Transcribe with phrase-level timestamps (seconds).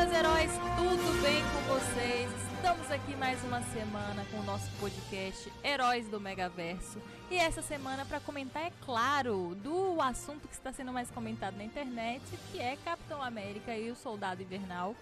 [0.00, 2.30] meus heróis, tudo bem com vocês?
[2.54, 6.98] Estamos aqui mais uma semana com o nosso podcast Heróis do Megaverso.
[7.30, 11.64] E essa semana para comentar, é claro, do assunto que está sendo mais comentado na
[11.64, 14.96] internet, que é Capitão América e o Soldado Invernal.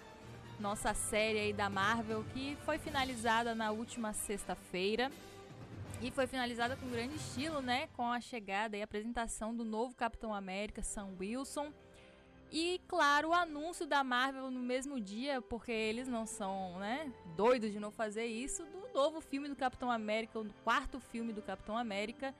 [0.59, 5.13] Nossa série aí da Marvel que foi finalizada na última sexta-feira.
[6.01, 7.89] E foi finalizada com grande estilo, né?
[7.97, 11.73] Com a chegada e apresentação do novo Capitão América, Sam Wilson.
[12.51, 17.73] E, claro, o anúncio da Marvel no mesmo dia, porque eles não são, né, doidos
[17.73, 21.77] de não fazer isso, do novo filme do Capitão América, o quarto filme do Capitão
[21.77, 22.35] América,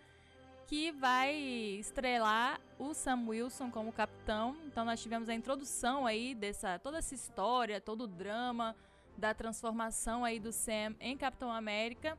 [0.67, 4.55] que vai estrelar o Sam Wilson como capitão.
[4.67, 8.77] Então nós tivemos a introdução aí dessa toda essa história, todo o drama
[9.17, 12.19] da transformação aí do Sam em Capitão América,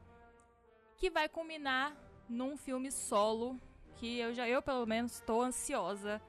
[0.98, 1.96] que vai culminar
[2.28, 3.56] num filme solo
[3.98, 6.20] que eu já eu pelo menos estou ansiosa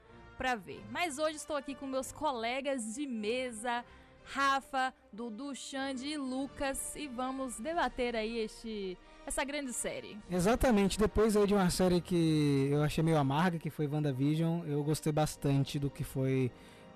[0.41, 0.83] para ver.
[0.89, 3.85] Mas hoje estou aqui com meus colegas de mesa,
[4.23, 10.17] Rafa, Dudu, Xande e Lucas, e vamos debater aí este essa grande série.
[10.31, 14.83] Exatamente, depois aí de uma série que eu achei meio amarga, que foi WandaVision, eu
[14.83, 16.51] gostei bastante do que foi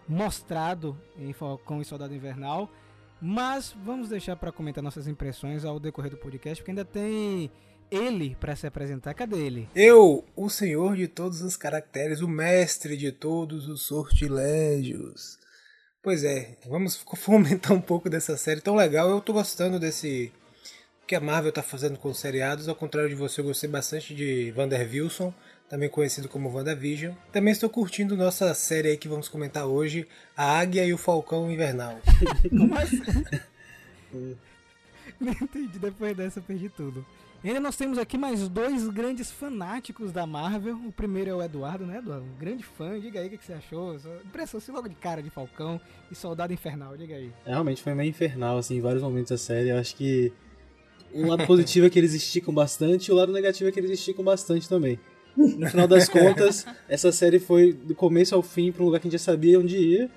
[0.09, 2.67] mostrado em Falcão e Soldado Invernal.
[3.21, 7.51] Mas vamos deixar para comentar nossas impressões ao decorrer do podcast, porque ainda tem
[7.91, 9.13] ele para se apresentar.
[9.13, 9.69] Cadê ele?
[9.75, 15.37] Eu, o senhor de todos os caracteres, o mestre de todos os sortilégios.
[16.01, 19.09] Pois é, vamos fomentar um pouco dessa série tão legal.
[19.09, 20.31] Eu tô gostando desse
[21.07, 22.67] que a Marvel tá fazendo com os seriados.
[22.67, 25.33] Ao contrário de você, eu gostei bastante de Vander Wilson,
[25.69, 27.13] também conhecido como WandaVision.
[27.31, 31.51] Também estou curtindo nossa série aí que vamos comentar hoje, A Águia e o Falcão
[31.51, 31.99] Invernal.
[32.49, 33.01] Como assim?
[35.19, 37.05] Não entendi, depois dessa eu perdi tudo.
[37.45, 40.77] Ainda nós temos aqui mais dois grandes fanáticos da Marvel.
[40.77, 42.25] O primeiro é o Eduardo, né, Eduardo?
[42.25, 42.99] Um grande fã.
[42.99, 43.95] Diga aí o que você achou.
[44.25, 45.79] Impressão-se logo de cara de Falcão
[46.11, 46.97] e Soldado Infernal.
[46.97, 47.31] Diga aí.
[47.45, 49.69] É, realmente foi meio infernal, assim, em vários momentos da série.
[49.69, 50.33] Eu acho que
[51.13, 53.91] o lado positivo é que eles esticam bastante e o lado negativo é que eles
[53.91, 54.99] esticam bastante também.
[55.37, 59.07] No final das contas, essa série foi do começo ao fim para um lugar que
[59.07, 60.09] a gente já sabia onde ia.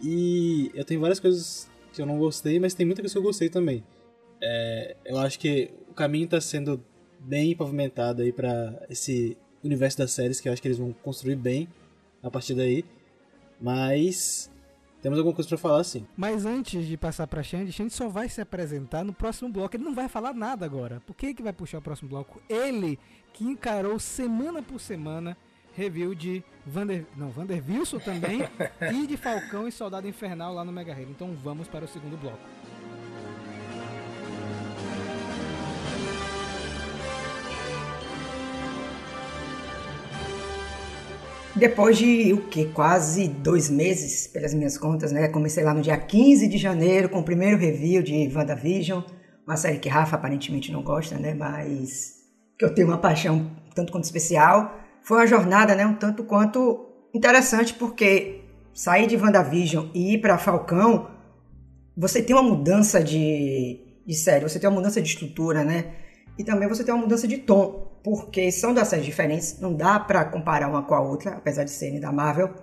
[0.00, 3.22] E eu tenho várias coisas que eu não gostei, mas tem muita coisa que eu
[3.22, 3.84] gostei também.
[4.42, 6.82] É, eu acho que o caminho está sendo
[7.18, 11.36] bem pavimentado aí para esse universo das séries que eu acho que eles vão construir
[11.36, 11.68] bem
[12.22, 12.84] a partir daí.
[13.60, 14.50] Mas
[15.02, 16.06] temos alguma coisa para falar sim.
[16.16, 19.76] Mas antes de passar para Xande, Xande só vai se apresentar no próximo bloco.
[19.76, 21.02] Ele não vai falar nada agora.
[21.06, 22.40] Por que que vai puxar o próximo bloco?
[22.48, 22.98] Ele
[23.32, 25.36] que encarou semana por semana
[25.74, 28.40] review de Vander, não, Vander Wilson também
[28.92, 31.10] e de Falcão e Soldado Infernal lá no Mega Hero.
[31.10, 32.38] Então vamos para o segundo bloco.
[41.60, 42.64] Depois de o que?
[42.72, 45.28] Quase dois meses, pelas minhas contas, né?
[45.28, 49.02] Comecei lá no dia 15 de janeiro com o primeiro review de WandaVision,
[49.46, 51.34] uma série que Rafa aparentemente não gosta, né?
[51.34, 52.14] Mas
[52.58, 54.74] que eu tenho uma paixão tanto quanto especial.
[55.02, 55.84] Foi uma jornada, né?
[55.84, 58.40] Um tanto quanto interessante, porque
[58.72, 61.10] sair de WandaVision e ir para Falcão,
[61.94, 65.92] você tem uma mudança de, de série, você tem uma mudança de estrutura, né?
[66.40, 70.00] E também você tem uma mudança de tom porque são duas séries diferentes, não dá
[70.00, 72.54] para comparar uma com a outra, apesar de serem da Marvel.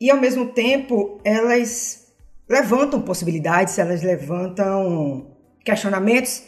[0.00, 2.08] E ao mesmo tempo, elas
[2.48, 5.30] levantam possibilidades, elas levantam
[5.64, 6.42] questionamentos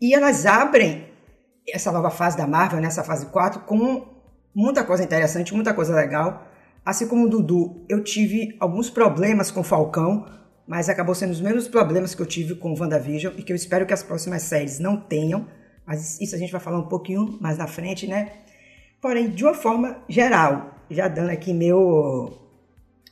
[0.00, 1.08] e elas abrem
[1.68, 4.06] essa nova fase da Marvel, nessa fase 4, com
[4.54, 6.46] muita coisa interessante, muita coisa legal.
[6.84, 10.24] Assim como o Dudu, eu tive alguns problemas com Falcão,
[10.68, 13.84] mas acabou sendo os mesmos problemas que eu tive com WandaVision e que eu espero
[13.84, 15.58] que as próximas séries não tenham
[15.90, 18.30] mas isso a gente vai falar um pouquinho mais na frente, né?
[19.00, 22.32] Porém, de uma forma geral, já dando aqui meu,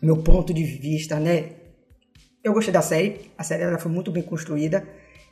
[0.00, 1.56] meu ponto de vista, né?
[2.42, 4.86] Eu gostei da série, a série ela foi muito bem construída,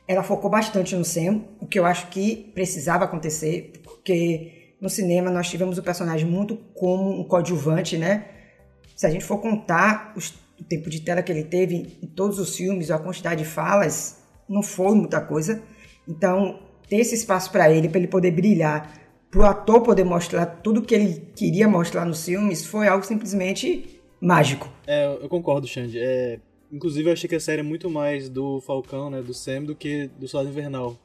[0.05, 5.31] ela focou bastante no Sam, o que eu acho que precisava acontecer, porque no cinema
[5.31, 8.25] nós tivemos o personagem muito como um coadjuvante, né?
[8.93, 12.39] Se a gente for contar os, o tempo de tela que ele teve em todos
[12.39, 15.63] os filmes, a quantidade de falas, não foi muita coisa.
[16.05, 20.45] Então, ter esse espaço para ele, para ele poder brilhar, para o ator poder mostrar
[20.45, 24.71] tudo que ele queria mostrar nos filmes, foi algo simplesmente mágico.
[24.85, 25.99] É, eu concordo, Xande.
[25.99, 26.39] É,
[26.71, 29.75] inclusive, eu achei que a série é muito mais do Falcão, né, do Sam, do
[29.75, 30.97] que do Soldado Invernal.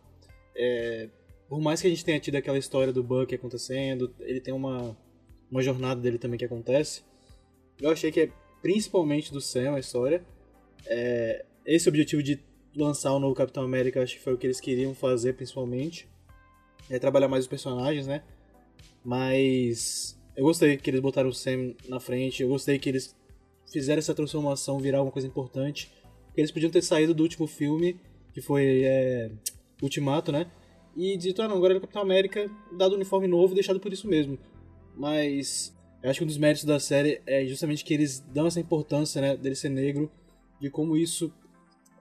[0.56, 1.08] É,
[1.48, 4.96] por mais que a gente tenha tido aquela história do Buck acontecendo, ele tem uma,
[5.50, 7.02] uma jornada dele também que acontece.
[7.80, 8.30] Eu achei que é
[8.62, 10.24] principalmente do Sam a história.
[10.86, 12.40] É, esse objetivo de
[12.74, 16.08] lançar o novo Capitão América, acho que foi o que eles queriam fazer principalmente.
[16.90, 18.22] É trabalhar mais os personagens, né?
[19.04, 23.14] Mas eu gostei que eles botaram o Sam na frente, eu gostei que eles
[23.70, 25.90] fizeram essa transformação virar uma coisa importante.
[26.36, 27.98] Eles podiam ter saído do último filme,
[28.32, 29.30] que foi é,
[29.82, 30.50] Ultimato, né?
[30.96, 33.80] E dito, ah não, agora é o Capitão América, dado o uniforme novo e deixado
[33.80, 34.38] por isso mesmo.
[34.96, 38.60] Mas eu acho que um dos méritos da série é justamente que eles dão essa
[38.60, 40.10] importância, né, dele ser negro,
[40.60, 41.32] de como isso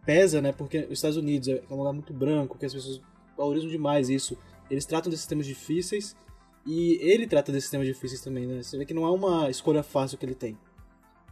[0.05, 3.01] pesa, né, porque os Estados Unidos é um lugar muito branco, que as pessoas
[3.37, 4.37] valorizam demais isso.
[4.69, 6.15] Eles tratam desses temas difíceis
[6.65, 8.61] e ele trata desses temas difíceis também, né?
[8.61, 10.57] Você vê que não é uma escolha fácil que ele tem.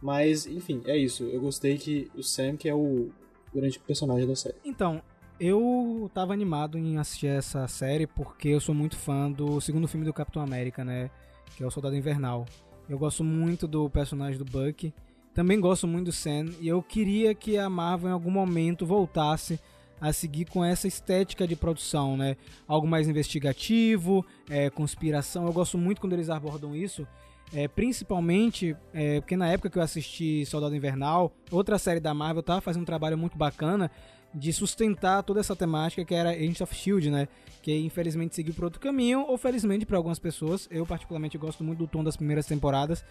[0.02, 1.24] Mas, enfim, é isso.
[1.24, 3.10] Eu gostei que o Sam, que é o
[3.54, 4.56] grande personagem da série.
[4.64, 5.02] Então,
[5.38, 10.04] eu tava animado em assistir essa série porque eu sou muito fã do segundo filme
[10.04, 11.10] do Capitão América, né?
[11.56, 12.46] Que é o Soldado Invernal.
[12.88, 14.92] Eu gosto muito do personagem do Bucky.
[15.34, 16.46] Também gosto muito do Sam.
[16.60, 19.60] E eu queria que a Marvel em algum momento voltasse
[20.00, 22.36] a seguir com essa estética de produção, né?
[22.66, 25.46] Algo mais investigativo, é, conspiração.
[25.46, 27.06] Eu gosto muito quando eles abordam isso.
[27.52, 32.40] É, principalmente é, porque na época que eu assisti Soldado Invernal, outra série da Marvel
[32.40, 33.90] estava fazendo um trabalho muito bacana
[34.34, 37.28] de sustentar toda essa temática que era Agents of Shield, né?
[37.62, 40.68] Que infelizmente seguiu por outro caminho, ou felizmente para algumas pessoas.
[40.70, 43.04] Eu particularmente gosto muito do tom das primeiras temporadas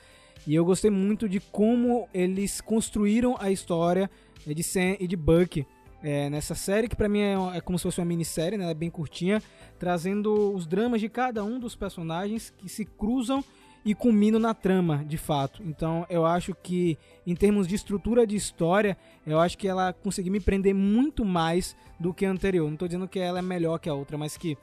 [0.47, 4.09] e eu gostei muito de como eles construíram a história
[4.45, 5.65] de Sam e de Buck
[6.01, 8.71] é, nessa série, que para mim é, é, como se fosse uma minissérie, né?
[8.71, 9.41] É bem curtinha,
[9.77, 13.43] trazendo os dramas de cada um dos personagens que se cruzam
[13.85, 15.63] e culminam na trama, de fato.
[15.63, 20.31] Então, eu acho que em termos de estrutura de história, eu acho que ela conseguiu
[20.31, 22.65] me prender muito mais do que a anterior.
[22.65, 24.57] Não estou dizendo que ela é melhor que a outra, mas que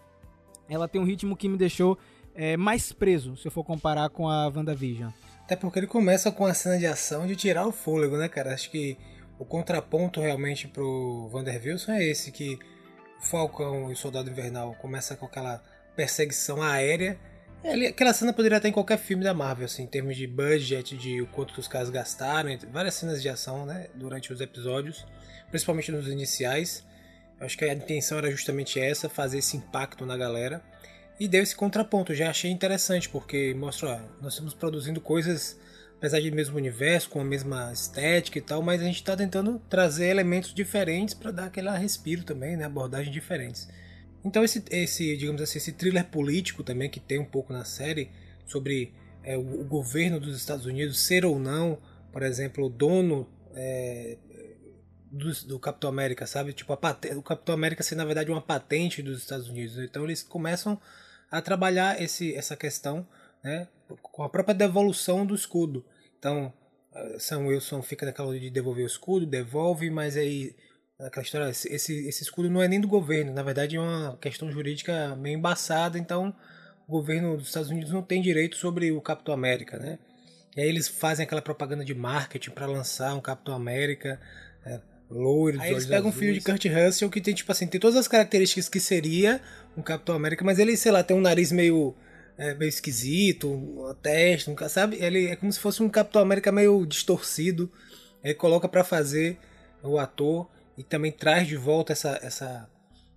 [0.68, 1.98] ela tem um ritmo que me deixou
[2.34, 5.10] é, mais preso, se eu for comparar com a WandaVision.
[5.42, 8.52] Até porque ele começa com a cena de ação de tirar o fôlego, né, cara?
[8.52, 8.98] Acho que
[9.38, 12.58] o contraponto realmente pro Vander Wilson é esse, que
[13.20, 15.62] Falcão e o Soldado Invernal começa com aquela
[15.94, 17.18] perseguição aérea.
[17.88, 21.20] Aquela cena poderia estar em qualquer filme da Marvel, assim, em termos de budget, de
[21.20, 25.04] o quanto os caras gastaram, várias cenas de ação, né, durante os episódios,
[25.50, 26.84] principalmente nos iniciais.
[27.40, 30.62] Eu acho que a intenção era justamente essa, fazer esse impacto na galera.
[31.18, 35.58] E deu esse contraponto, já achei interessante, porque mostra, ó, nós estamos produzindo coisas
[35.98, 39.60] apesar de mesmo universo, com a mesma estética e tal, mas a gente está tentando
[39.68, 42.64] trazer elementos diferentes para dar aquele respiro também, né?
[42.64, 43.68] Abordagens diferentes.
[44.26, 48.11] Então esse, esse, digamos assim, esse thriller político também que tem um pouco na série
[48.44, 48.93] sobre
[49.23, 51.78] é, o, o, governo dos Estados Unidos ser ou não,
[52.12, 54.19] por exemplo, o dono é,
[55.12, 56.52] do, do, Capitão América, sabe?
[56.52, 59.78] Tipo a patente, o Capitão América ser na verdade uma patente dos Estados Unidos.
[59.78, 60.81] Então eles começam
[61.31, 63.06] a trabalhar esse, essa questão
[63.44, 63.69] né,
[64.02, 65.84] com a própria devolução do escudo.
[66.19, 66.52] Então,
[67.20, 70.56] Sam Wilson fica naquela de devolver o escudo, devolve, mas aí
[70.98, 74.50] aquela história, esse, esse escudo não é nem do governo, na verdade é uma questão
[74.50, 76.34] jurídica meio embaçada, então
[76.88, 79.98] o governo dos Estados Unidos não tem direito sobre o Capitão América, né?
[80.56, 84.19] E aí eles fazem aquela propaganda de marketing para lançar um Capitão América
[84.64, 86.14] é, loiro, Aí eles pegam azuis.
[86.14, 89.40] um filme de Kurt Russell que tem tipo assim, tem todas as características que seria
[89.76, 91.94] um Capitão América, mas ele, sei lá, tem um nariz meio
[92.38, 94.96] é, meio esquisito, uma testa, nunca sabe?
[94.96, 97.70] Ele é como se fosse um Capitão América meio distorcido.
[98.22, 99.38] Ele coloca para fazer
[99.82, 102.70] o ator e também traz de volta essa, essa,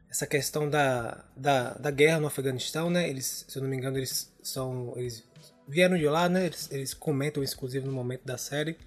[0.10, 3.10] essa questão da, da, da guerra no Afeganistão, né?
[3.10, 5.24] Eles, se eu não me engano, eles são eles
[5.68, 6.46] vieram de lá, né?
[6.46, 8.78] Eles, eles comentam inclusive no momento da série.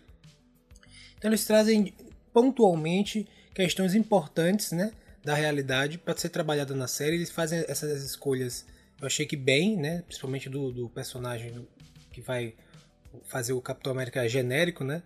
[1.17, 1.95] Então eles trazem
[2.33, 7.17] pontualmente questões importantes, né, da realidade para ser trabalhada na série.
[7.17, 8.65] Eles fazem essas escolhas
[9.03, 10.03] eu achei que bem, né?
[10.03, 11.67] Principalmente do, do personagem
[12.13, 12.55] que vai
[13.25, 15.03] fazer o Capitão América genérico, né?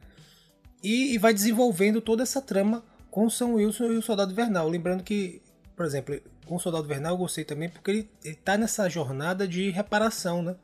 [0.83, 2.85] E, e, vai desenvolvendo toda essa trama
[3.17, 4.69] com o Sam Wilson e o Soldado Vernal.
[4.69, 5.41] Lembrando que,
[5.75, 9.49] por exemplo, com o Soldado Vernal eu gostei também porque ele, ele tá nessa jornada
[9.49, 10.55] de reparação, né?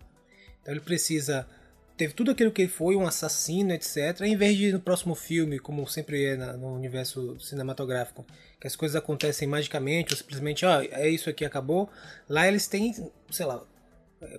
[0.60, 1.48] Então ele precisa
[1.96, 4.20] teve tudo aquilo que ele foi, um assassino, etc.
[4.20, 8.22] Em vez de no próximo filme, como sempre é no universo cinematográfico,
[8.60, 11.88] que as coisas acontecem magicamente, ou simplesmente, ó, é isso aqui, acabou.
[12.28, 12.92] Lá eles têm,
[13.30, 13.62] sei lá,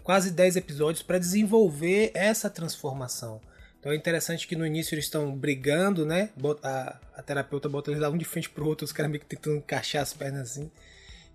[0.03, 3.41] quase 10 episódios para desenvolver essa transformação.
[3.83, 6.29] Então é interessante que no início eles estão brigando, né?
[6.63, 9.25] A, a terapeuta bota eles lá um de frente pro outro, os caras meio que
[9.25, 10.71] tentando encaixar as pernas assim,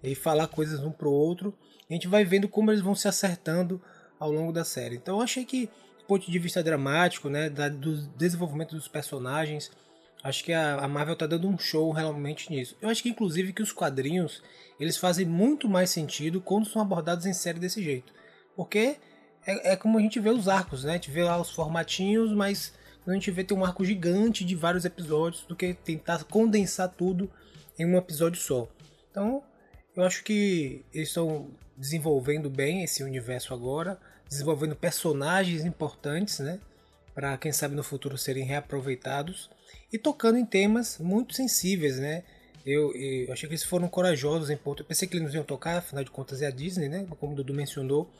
[0.02, 1.52] e falar coisas um pro outro.
[1.90, 3.78] E a gente vai vendo como eles vão se acertando
[4.18, 4.96] ao longo da série.
[4.96, 5.68] Então eu achei que
[6.06, 9.70] ponto de vista dramático, né, da, do desenvolvimento dos personagens,
[10.24, 12.74] acho que a, a Marvel está dando um show realmente nisso.
[12.80, 14.42] Eu acho que inclusive que os quadrinhos
[14.80, 18.10] eles fazem muito mais sentido quando são abordados em série desse jeito,
[18.56, 18.96] porque
[19.48, 20.92] é, é como a gente vê os arcos, né?
[20.92, 22.74] A gente vê lá os formatinhos, mas
[23.06, 27.30] a gente vê tem um arco gigante de vários episódios do que tentar condensar tudo
[27.78, 28.68] em um episódio só.
[29.10, 29.42] Então,
[29.96, 36.60] eu acho que eles estão desenvolvendo bem esse universo agora desenvolvendo personagens importantes, né?
[37.14, 39.48] Para quem sabe no futuro serem reaproveitados.
[39.90, 42.24] e tocando em temas muito sensíveis, né?
[42.66, 44.82] Eu, eu achei que eles foram corajosos em ponto.
[44.82, 47.06] Eu pensei que eles não iam tocar, afinal de contas é a Disney, né?
[47.18, 48.10] Como o Dudu mencionou,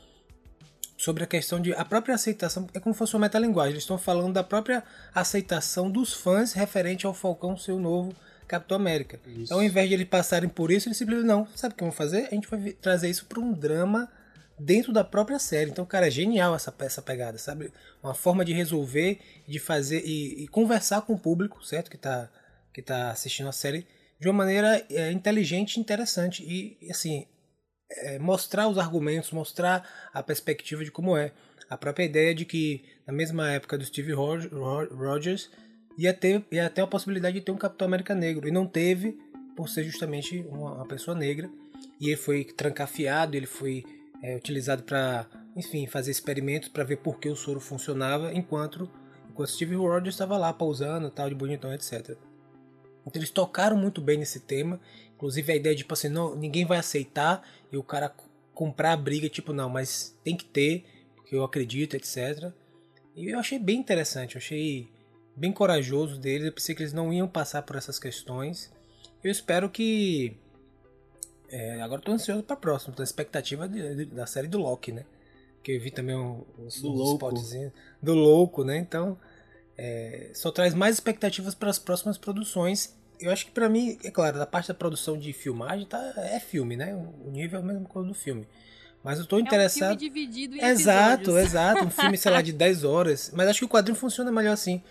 [0.99, 2.67] sobre a questão de a própria aceitação.
[2.73, 3.71] É como se fosse uma metalinguagem.
[3.71, 4.83] Eles estão falando da própria
[5.15, 8.13] aceitação dos fãs referente ao Falcão ser o novo
[8.45, 9.17] Capitão América.
[9.25, 9.43] Isso.
[9.43, 11.47] Então, ao invés de eles passarem por isso, eles simplesmente não.
[11.55, 12.27] Sabe o que vão fazer?
[12.29, 14.11] A gente vai trazer isso para um drama
[14.59, 15.71] dentro da própria série.
[15.71, 17.71] Então, cara, é genial essa peça pegada, sabe?
[18.03, 21.89] Uma forma de resolver, de fazer e, e conversar com o público, certo?
[21.89, 22.29] Que está
[22.73, 23.87] que tá assistindo a série
[24.19, 26.43] de uma maneira é, inteligente e interessante.
[26.43, 27.25] E, assim,
[27.91, 31.31] é, mostrar os argumentos, mostrar a perspectiva de como é.
[31.69, 35.49] A própria ideia de que, na mesma época do Steve Rogers,
[35.97, 38.47] ia ter, ia ter a possibilidade de ter um Capitão América negro.
[38.47, 39.17] E não teve,
[39.55, 41.49] por ser justamente uma, uma pessoa negra.
[41.99, 43.83] E ele foi trancafiado, ele foi
[44.21, 48.89] é, utilizado para, enfim, fazer experimentos para ver por que o soro funcionava, enquanto,
[49.29, 52.17] enquanto Steve Rogers estava lá pausando, tal, de bonitão, etc.
[53.05, 54.79] Então eles tocaram muito bem nesse tema.
[55.19, 58.15] Inclusive a ideia de, tipo assim, não, ninguém vai aceitar e o cara
[58.53, 62.53] comprar a briga, tipo, não, mas tem que ter, porque eu acredito, etc.
[63.17, 64.89] E eu achei bem interessante, eu achei
[65.35, 66.47] bem corajoso deles.
[66.47, 68.71] Eu pensei que eles não iam passar por essas questões.
[69.21, 70.37] Eu espero que.
[71.49, 74.57] É, agora estou ansioso para a próxima, tô na expectativa de, de, da série do
[74.57, 75.03] Loki, né?
[75.61, 78.77] Que eu vi também uns, do uns spotzinhos do louco, né?
[78.77, 79.19] Então,
[79.77, 82.97] é, só traz mais expectativas para as próximas produções.
[83.19, 86.39] Eu acho que para mim, é claro, da parte da produção de filmagem tá, é
[86.39, 86.95] filme, né?
[86.95, 88.47] O nível é o mesmo coisa do filme.
[89.03, 89.91] Mas eu tô interessado.
[89.91, 91.45] É um filme dividido em Exato, episódios.
[91.47, 91.85] exato.
[91.85, 93.31] Um filme, sei lá, de 10 horas.
[93.33, 94.81] Mas acho que o quadrinho funciona melhor assim.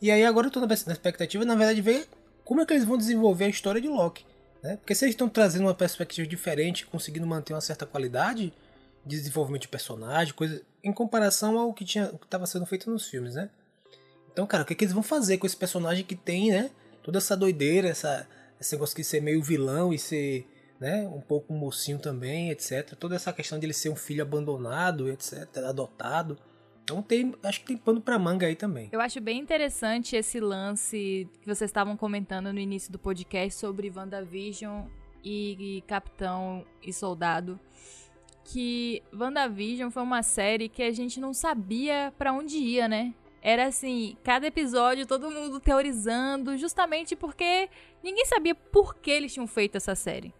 [0.00, 2.08] E aí agora eu tô na expectativa, na verdade, de ver
[2.44, 4.24] como é que eles vão desenvolver a história de Loki.
[4.62, 4.76] Né?
[4.76, 8.52] Porque se eles estão trazendo uma perspectiva diferente, conseguindo manter uma certa qualidade
[9.04, 13.06] de desenvolvimento de personagem, coisa em comparação ao que tinha, que estava sendo feito nos
[13.06, 13.50] filmes, né?
[14.32, 16.70] Então, cara, o que, é que eles vão fazer com esse personagem que tem, né?
[17.02, 18.26] Toda essa doideira, essa,
[18.60, 20.46] esse negócio de ser meio vilão e ser,
[20.78, 21.08] né?
[21.08, 22.94] Um pouco mocinho também, etc.
[22.94, 25.48] Toda essa questão de ele ser um filho abandonado, etc.
[25.66, 26.38] Adotado.
[26.82, 28.88] Então tem, acho que tem pano para manga aí também.
[28.90, 33.92] Eu acho bem interessante esse lance que vocês estavam comentando no início do podcast sobre
[33.94, 34.86] WandaVision
[35.22, 37.60] e, e Capitão e Soldado.
[38.44, 43.14] Que WandaVision foi uma série que a gente não sabia para onde ia, né?
[43.42, 47.68] Era assim, cada episódio todo mundo teorizando, justamente porque
[48.02, 50.34] ninguém sabia por que eles tinham feito essa série.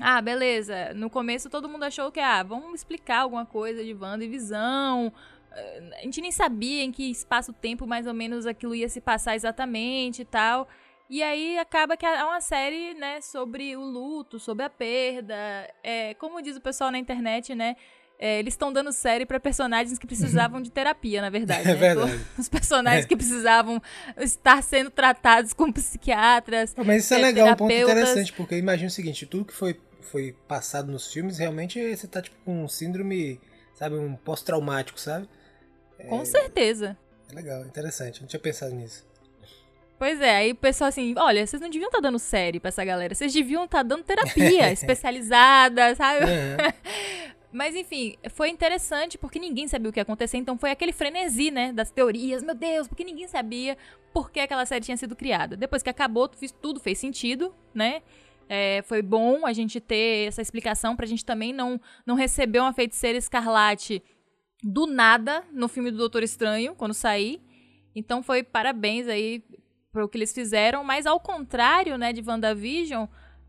[0.00, 0.92] Ah, beleza.
[0.94, 5.12] No começo todo mundo achou que, ah, vamos explicar alguma coisa de Wanda e Visão,
[5.98, 10.22] a gente nem sabia em que espaço-tempo mais ou menos aquilo ia se passar exatamente
[10.22, 10.68] e tal.
[11.08, 15.34] E aí acaba que é uma série, né, sobre o luto, sobre a perda.
[15.82, 17.76] É, como diz o pessoal na internet, né?
[18.18, 21.62] É, eles estão dando série para personagens que precisavam de terapia, na verdade.
[21.62, 21.74] É né?
[21.74, 22.20] verdade.
[22.38, 23.08] Os personagens é.
[23.08, 23.80] que precisavam
[24.18, 26.74] estar sendo tratados com psiquiatras.
[26.84, 29.78] Mas isso é, é legal, um ponto interessante, porque imagina o seguinte: tudo que foi,
[30.00, 33.38] foi passado nos filmes, realmente você tá tipo com um síndrome,
[33.74, 35.28] sabe, um pós-traumático, sabe?
[36.08, 36.96] Com certeza.
[37.30, 38.20] É legal, interessante.
[38.20, 39.04] Não tinha pensado nisso.
[39.98, 42.68] Pois é, aí o pessoal assim, olha, vocês não deviam estar tá dando série pra
[42.68, 46.26] essa galera, vocês deviam estar tá dando terapia especializada, sabe?
[46.26, 46.56] Uhum.
[47.52, 51.50] Mas enfim, foi interessante porque ninguém sabia o que ia acontecer, então foi aquele frenesi,
[51.50, 53.78] né, das teorias, meu Deus, porque ninguém sabia
[54.12, 55.56] por que aquela série tinha sido criada.
[55.56, 58.02] Depois que acabou, tudo fez sentido, né?
[58.48, 62.72] É, foi bom a gente ter essa explicação pra gente também não, não receber uma
[62.72, 64.02] feiticeira escarlate
[64.62, 67.40] do nada no filme do Doutor Estranho, quando sair.
[67.94, 69.42] Então foi parabéns aí
[69.92, 73.06] pro que eles fizeram, mas ao contrário, né, de WandaVision,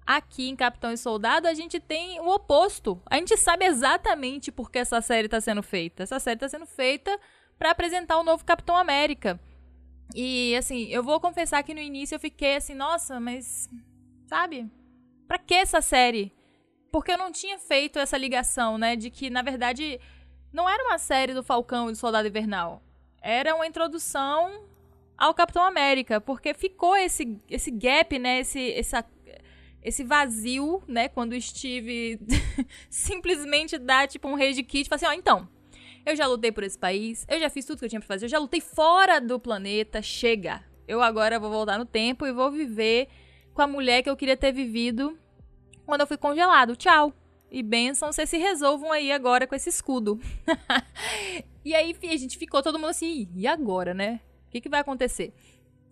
[0.08, 3.00] aqui em Capitão e Soldado a gente tem o oposto.
[3.06, 6.04] A gente sabe exatamente por que essa série está sendo feita.
[6.04, 7.20] Essa série está sendo feita
[7.60, 9.38] para apresentar o novo Capitão América.
[10.16, 13.70] E assim, eu vou confessar que no início eu fiquei assim, nossa, mas
[14.26, 14.72] sabe?
[15.28, 16.32] Para que essa série?
[16.90, 20.00] Porque eu não tinha feito essa ligação, né, de que na verdade
[20.54, 22.82] não era uma série do Falcão e do Soldado Invernal.
[23.22, 24.66] Era uma introdução
[25.18, 28.40] ao Capitão América, porque ficou esse, esse gap, né?
[28.40, 29.04] Esse, essa,
[29.88, 31.08] esse vazio, né?
[31.08, 32.20] Quando o Steve
[32.90, 35.50] simplesmente dá, tipo, um rage kit e fala assim, ó, oh, então,
[36.06, 38.26] eu já lutei por esse país, eu já fiz tudo que eu tinha pra fazer,
[38.26, 40.62] eu já lutei fora do planeta, chega.
[40.86, 43.08] Eu agora vou voltar no tempo e vou viver
[43.54, 45.18] com a mulher que eu queria ter vivido
[45.86, 46.76] quando eu fui congelado.
[46.76, 47.14] Tchau
[47.50, 50.20] e bênção, vocês se resolvam aí agora com esse escudo.
[51.64, 54.20] e aí a gente ficou todo mundo assim, e agora, né?
[54.48, 55.34] O que, que vai acontecer?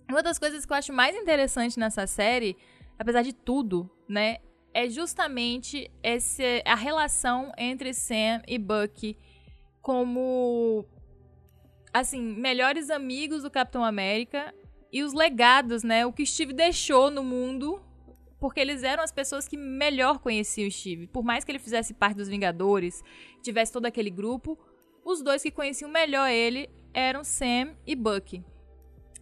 [0.09, 2.55] Uma das coisas que eu acho mais interessante nessa série,
[2.97, 4.37] apesar de tudo, né,
[4.73, 9.17] é justamente esse, a relação entre Sam e Bucky
[9.81, 10.85] como,
[11.93, 14.53] assim, melhores amigos do Capitão América
[14.91, 16.05] e os legados, né?
[16.05, 17.81] O que Steve deixou no mundo,
[18.39, 21.07] porque eles eram as pessoas que melhor conheciam o Steve.
[21.07, 23.03] Por mais que ele fizesse parte dos Vingadores,
[23.41, 24.57] tivesse todo aquele grupo,
[25.05, 28.43] os dois que conheciam melhor ele eram Sam e Bucky.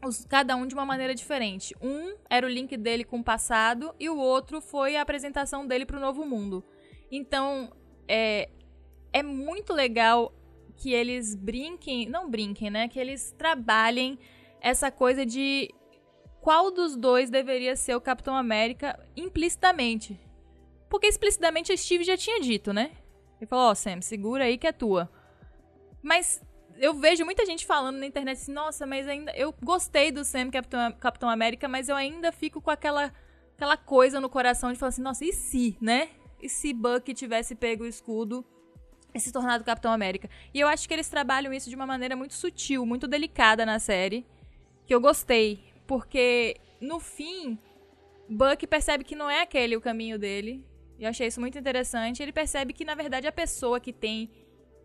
[0.05, 1.75] Os, cada um de uma maneira diferente.
[1.81, 5.85] Um era o link dele com o passado e o outro foi a apresentação dele
[5.85, 6.63] para o novo mundo.
[7.11, 7.71] Então,
[8.07, 8.49] é,
[9.11, 10.33] é muito legal
[10.75, 12.87] que eles brinquem, não brinquem, né?
[12.87, 14.17] Que eles trabalhem
[14.59, 15.73] essa coisa de
[16.41, 20.19] qual dos dois deveria ser o Capitão América implicitamente.
[20.89, 22.91] Porque explicitamente a Steve já tinha dito, né?
[23.39, 25.09] Ele falou: Ó, oh, Sam, segura aí que é tua.
[26.01, 26.41] Mas
[26.77, 29.31] eu vejo muita gente falando na internet assim: nossa, mas ainda.
[29.35, 33.13] Eu gostei do Sam Capitão, Capitão América, mas eu ainda fico com aquela,
[33.55, 36.09] aquela coisa no coração de falar assim: nossa, e se, né?
[36.41, 38.45] E se Buck tivesse pego o escudo
[39.13, 40.29] e se tornado Capitão América?
[40.53, 43.79] E eu acho que eles trabalham isso de uma maneira muito sutil, muito delicada na
[43.79, 44.25] série
[44.85, 47.57] que eu gostei, porque no fim
[48.27, 50.65] Buck percebe que não é aquele o caminho dele.
[50.99, 52.21] Eu achei isso muito interessante.
[52.21, 54.29] Ele percebe que na verdade a pessoa que tem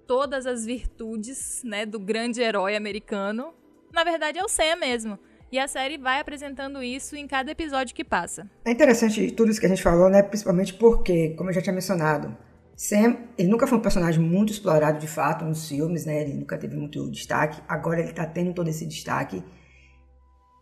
[0.09, 3.53] todas as virtudes, né, do grande herói americano,
[3.93, 5.19] na verdade é o Sam mesmo.
[5.53, 8.51] E a série vai apresentando isso em cada episódio que passa.
[8.65, 10.23] É interessante tudo isso que a gente falou, né?
[10.23, 12.37] Principalmente porque, como eu já tinha mencionado,
[12.77, 16.21] Sam, ele nunca foi um personagem muito explorado de fato nos filmes, né?
[16.23, 17.63] Ele nunca teve muito destaque.
[17.67, 19.43] Agora ele tá tendo todo esse destaque.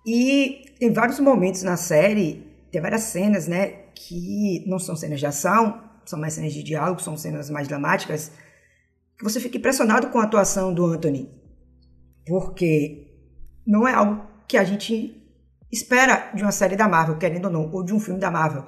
[0.07, 5.27] E tem vários momentos na série, tem várias cenas, né, que não são cenas de
[5.27, 8.31] ação, são mais cenas de diálogo, são cenas mais dramáticas,
[9.19, 11.31] que você fica impressionado com a atuação do Anthony.
[12.27, 13.07] Porque
[13.67, 15.23] não é algo que a gente
[15.73, 18.65] espera de uma série da Marvel, querendo ou não, ou de um filme da Marvel.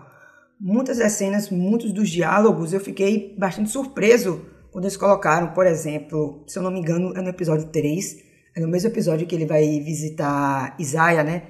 [0.61, 6.45] Muitas das cenas, muitos dos diálogos, eu fiquei bastante surpreso quando eles colocaram, por exemplo,
[6.47, 8.17] se eu não me engano, é no episódio 3,
[8.57, 11.43] é no mesmo episódio que ele vai visitar Isaiah, né?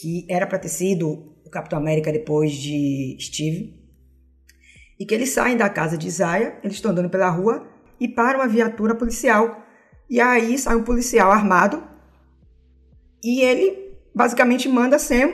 [0.00, 3.78] Que era para ter sido o Capitão América depois de Steve.
[4.98, 7.66] E que eles saem da casa de Isaiah, eles estão andando pela rua
[8.00, 9.62] e param uma viatura policial.
[10.08, 11.82] E aí sai um policial armado
[13.22, 15.32] e ele basicamente manda Sam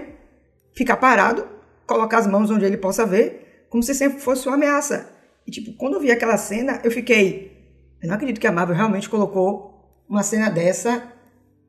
[0.75, 1.47] ficar parado,
[1.87, 5.09] colocar as mãos onde ele possa ver, como se sempre fosse uma ameaça.
[5.47, 7.57] E tipo, quando eu vi aquela cena, eu fiquei,
[8.03, 11.13] eu não acredito que a Marvel realmente colocou uma cena dessa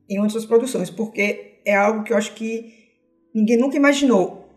[0.10, 2.74] em uma de suas produções, porque é algo que eu acho que
[3.34, 4.50] ninguém nunca imaginou,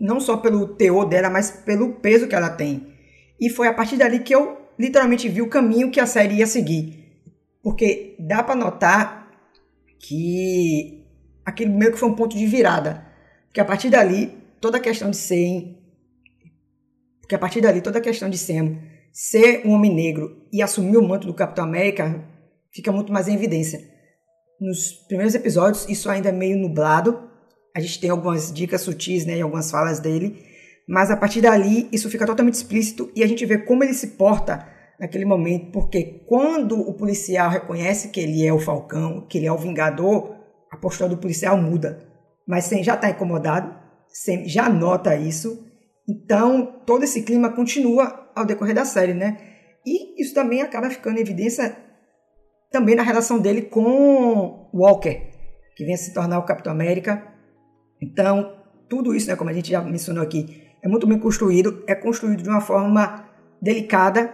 [0.00, 2.94] não só pelo teor dela, mas pelo peso que ela tem.
[3.40, 6.46] E foi a partir dali que eu literalmente vi o caminho que a série ia
[6.46, 7.22] seguir.
[7.62, 9.30] Porque dá para notar
[9.98, 11.04] que
[11.44, 13.06] aquele meio que foi um ponto de virada.
[13.46, 15.76] Porque a partir dali, toda a questão de ser.
[17.20, 18.76] Porque a partir dali, toda a questão de Sam
[19.12, 22.22] ser um homem negro e assumir o manto do Capitão América
[22.70, 23.80] fica muito mais em evidência.
[24.60, 27.30] Nos primeiros episódios, isso ainda é meio nublado.
[27.74, 30.44] A gente tem algumas dicas sutis, né, e algumas falas dele,
[30.88, 34.08] mas a partir dali isso fica totalmente explícito e a gente vê como ele se
[34.08, 34.66] porta
[34.98, 39.52] naquele momento, porque quando o policial reconhece que ele é o Falcão, que ele é
[39.52, 40.36] o Vingador,
[40.70, 42.06] a postura do policial muda.
[42.46, 43.74] Mas sem já está incomodado,
[44.08, 45.66] sem, já nota isso.
[46.08, 49.36] Então, todo esse clima continua ao decorrer da série, né?
[49.84, 51.76] E isso também acaba ficando em evidência
[52.70, 55.22] também na relação dele com Walker,
[55.76, 57.26] que vem a se tornar o Capitão América.
[58.02, 58.54] Então,
[58.88, 62.44] tudo isso, né, como a gente já mencionou aqui, é muito bem construído, é construído
[62.44, 63.28] de uma forma
[63.60, 64.32] delicada,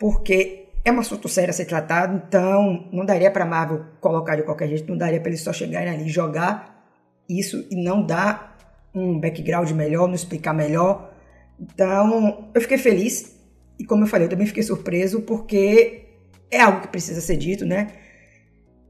[0.00, 4.42] porque é um assunto sério a ser tratado, então não daria para Marvel colocar de
[4.42, 6.84] qualquer jeito, não daria para eles só chegarem ali e jogar
[7.28, 8.58] isso e não dar
[8.92, 11.14] um background melhor, não explicar melhor.
[11.58, 13.38] Então, eu fiquei feliz
[13.78, 16.08] e como eu falei, eu também fiquei surpreso porque
[16.50, 17.92] é algo que precisa ser dito, né?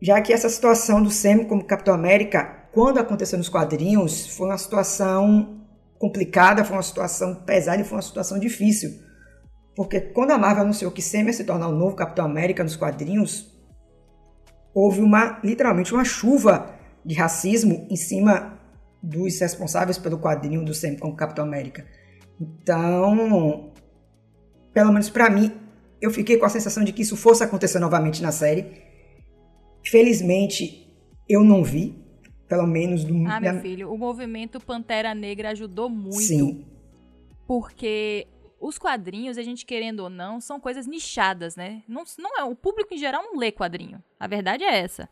[0.01, 4.57] Já que essa situação do Sam como Capitão América, quando aconteceu nos quadrinhos, foi uma
[4.57, 5.62] situação
[6.03, 8.91] complicada, foi uma situação pesada e foi uma situação difícil.
[9.77, 12.75] Porque quando a Marvel anunciou que Sam ia se tornar o novo Capitão América nos
[12.75, 13.57] quadrinhos,
[14.75, 16.75] houve uma literalmente uma chuva
[17.07, 18.59] de racismo em cima
[19.01, 21.87] dos responsáveis pelo quadrinho do Sam como Capitão América.
[22.41, 23.73] Então,
[24.75, 25.53] pelo menos para mim,
[26.01, 28.83] eu fiquei com a sensação de que isso fosse acontecer novamente na série.
[29.87, 30.93] Felizmente,
[31.29, 32.02] eu não vi.
[32.57, 33.15] Pelo menos do.
[33.29, 36.21] Ah, meu filho, o movimento Pantera Negra ajudou muito.
[36.21, 36.67] Sim.
[37.47, 38.27] Porque
[38.61, 41.83] os quadrinhos, a gente querendo ou não, são coisas nichadas, né?
[41.88, 44.03] Não, não é, o público em geral não lê quadrinho.
[44.19, 45.09] A verdade é essa.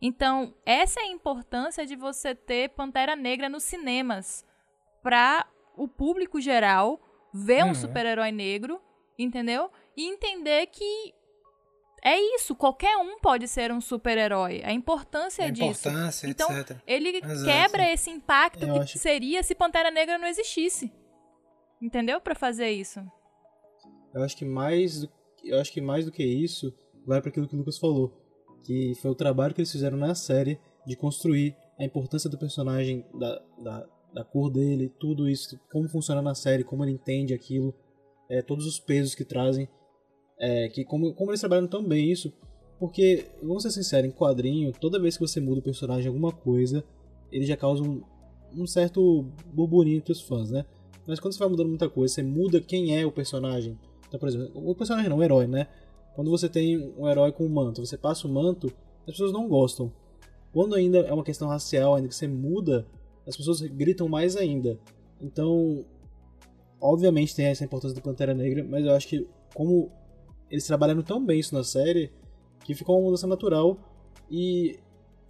[0.00, 4.44] Então, essa é a importância de você ter Pantera Negra nos cinemas.
[5.02, 7.00] Pra o público geral
[7.32, 7.70] ver uhum.
[7.70, 8.80] um super-herói negro,
[9.18, 9.70] entendeu?
[9.96, 11.14] e entender que
[12.04, 14.60] é isso, qualquer um pode ser um super-herói.
[14.64, 15.88] A importância A disso.
[15.88, 16.76] importância, Então, etc.
[16.86, 17.44] Ele Exato.
[17.44, 20.92] quebra esse impacto Eu que acho- seria se Pantera Negra não existisse.
[21.80, 22.20] Entendeu?
[22.20, 23.00] Pra fazer isso.
[24.14, 25.10] Eu acho que mais do,
[25.42, 26.72] eu acho que mais do que isso
[27.06, 28.12] vai para aquilo que o Lucas falou,
[28.64, 33.04] que foi o trabalho que eles fizeram na série de construir a importância do personagem,
[33.18, 37.74] da, da, da cor dele, tudo isso, como funciona na série, como ele entende aquilo,
[38.28, 39.68] é, todos os pesos que trazem,
[40.42, 42.32] é, que como, como eles trabalham tão bem isso,
[42.76, 46.32] porque, vamos ser sinceros, em quadrinho, toda vez que você muda o personagem em alguma
[46.32, 46.82] coisa,
[47.30, 48.02] ele já causa um,
[48.52, 49.24] um certo
[49.54, 50.64] burburinho entre os fãs, né?
[51.06, 53.78] Mas quando você vai mudando muita coisa, você muda quem é o personagem.
[54.08, 55.68] Então, por exemplo, o personagem não, o herói, né?
[56.16, 58.66] Quando você tem um herói com um manto, você passa o manto,
[59.06, 59.92] as pessoas não gostam.
[60.52, 62.84] Quando ainda é uma questão racial, ainda que você muda,
[63.24, 64.76] as pessoas gritam mais ainda.
[65.20, 65.84] Então,
[66.80, 69.24] obviamente tem essa importância do Pantera Negra, mas eu acho que
[69.54, 69.90] como
[70.52, 72.12] eles trabalharam tão bem isso na série,
[72.64, 73.78] que ficou uma mudança natural
[74.30, 74.78] e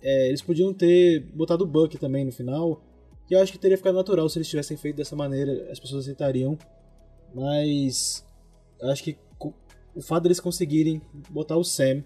[0.03, 2.83] é, eles podiam ter botado o Buck também no final,
[3.27, 6.03] que eu acho que teria ficado natural se eles tivessem feito dessa maneira, as pessoas
[6.03, 6.59] aceitariam.
[7.33, 8.27] Mas
[8.81, 9.17] eu acho que
[9.95, 12.05] o fato deles conseguirem botar o Sam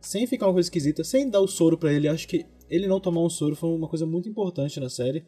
[0.00, 3.00] sem ficar uma coisa esquisita, sem dar o soro pra ele, acho que ele não
[3.00, 5.26] tomar um soro foi uma coisa muito importante na série,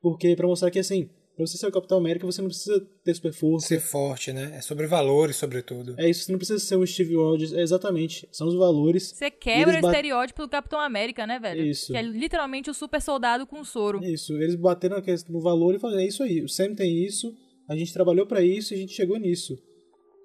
[0.00, 3.14] porque pra mostrar que assim, pra você ser o Capitão América, você não precisa ter
[3.14, 3.68] super força.
[3.68, 4.52] Ser forte, né?
[4.56, 5.94] É sobre valores, sobretudo.
[5.98, 9.12] É isso, você não precisa ser um Steve Rogers, é exatamente, são os valores.
[9.12, 11.64] Você quebra o estereótipo do Capitão América, né, velho?
[11.64, 11.92] Isso.
[11.92, 14.04] Que é literalmente o super soldado com soro.
[14.04, 17.34] Isso, eles bateram no valor e falaram, é isso aí, o Sam tem isso,
[17.68, 19.58] a gente trabalhou pra isso e a gente chegou nisso.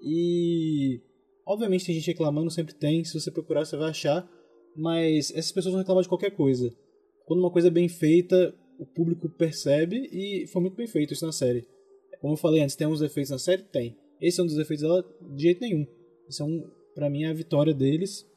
[0.01, 0.99] E
[1.45, 4.27] obviamente tem gente reclamando, sempre tem, se você procurar você vai achar,
[4.75, 6.73] mas essas pessoas vão reclamar de qualquer coisa.
[7.25, 11.25] Quando uma coisa é bem feita, o público percebe e foi muito bem feito isso
[11.25, 11.67] na série.
[12.19, 13.63] Como eu falei antes, tem uns defeitos na série?
[13.63, 13.97] Tem.
[14.19, 15.85] Esse é um dos defeitos dela de jeito nenhum.
[16.27, 18.27] Isso é um, pra mim é a vitória deles.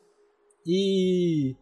[0.67, 1.57] E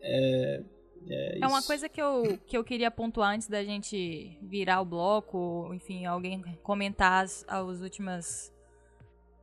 [0.00, 0.62] é,
[1.08, 4.84] é, É uma coisa que eu, que eu queria pontuar antes da gente virar o
[4.84, 8.52] bloco, enfim, alguém comentar as, as últimas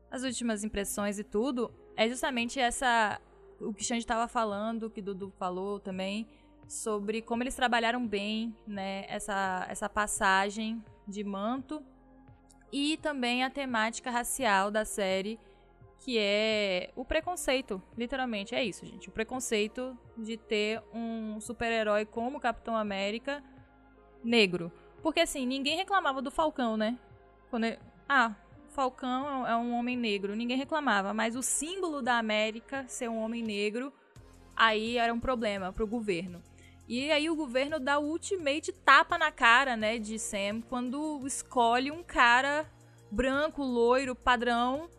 [0.10, 3.20] as últimas impressões e tudo, é justamente essa
[3.60, 6.28] o que o Xande estava falando, o que o Dudu falou também,
[6.68, 11.84] sobre como eles trabalharam bem, né, essa, essa passagem de manto
[12.72, 15.40] e também a temática racial da série,
[16.00, 19.10] que é o preconceito, literalmente, é isso, gente.
[19.10, 23.44] O preconceito de ter um super-herói como o Capitão América
[24.24, 24.72] negro.
[25.02, 26.98] Porque assim, ninguém reclamava do Falcão, né?
[27.50, 28.36] Quando ele- Ah,
[28.70, 33.44] Falcão é um homem negro, ninguém reclamava, mas o símbolo da América ser um homem
[33.44, 33.94] negro,
[34.56, 36.42] aí era um problema pro governo.
[36.88, 41.90] E aí o governo dá o ultimate tapa na cara, né, de Sam, quando escolhe
[41.92, 42.66] um cara
[43.10, 44.90] branco, loiro, padrão,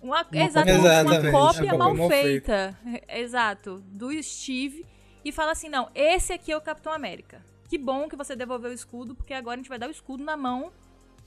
[0.00, 4.86] uma, exato, uma cópia uma mal cópia mal feita, exato, do Steve,
[5.24, 7.44] e fala assim, não, esse aqui é o Capitão América.
[7.68, 10.22] Que bom que você devolveu o escudo, porque agora a gente vai dar o escudo
[10.22, 10.72] na mão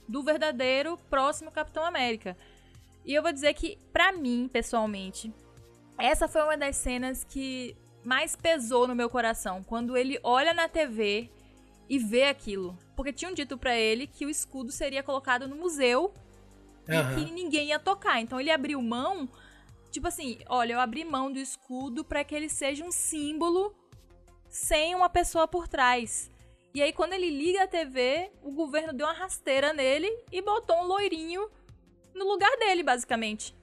[0.08, 2.36] do verdadeiro próximo Capitão América.
[3.04, 5.32] E eu vou dizer que, pra mim, pessoalmente,
[5.98, 9.62] essa foi uma das cenas que mais pesou no meu coração.
[9.62, 11.30] Quando ele olha na TV
[11.88, 12.78] e vê aquilo.
[12.96, 16.12] Porque tinham dito pra ele que o escudo seria colocado no museu
[16.88, 17.14] e Aham.
[17.24, 18.20] que ninguém ia tocar.
[18.20, 19.28] Então ele abriu mão,
[19.90, 23.74] tipo assim, olha, eu abri mão do escudo pra que ele seja um símbolo
[24.48, 26.30] sem uma pessoa por trás.
[26.72, 30.76] E aí quando ele liga a TV, o governo deu uma rasteira nele e botou
[30.76, 31.50] um loirinho
[32.14, 33.54] no lugar dele, basicamente.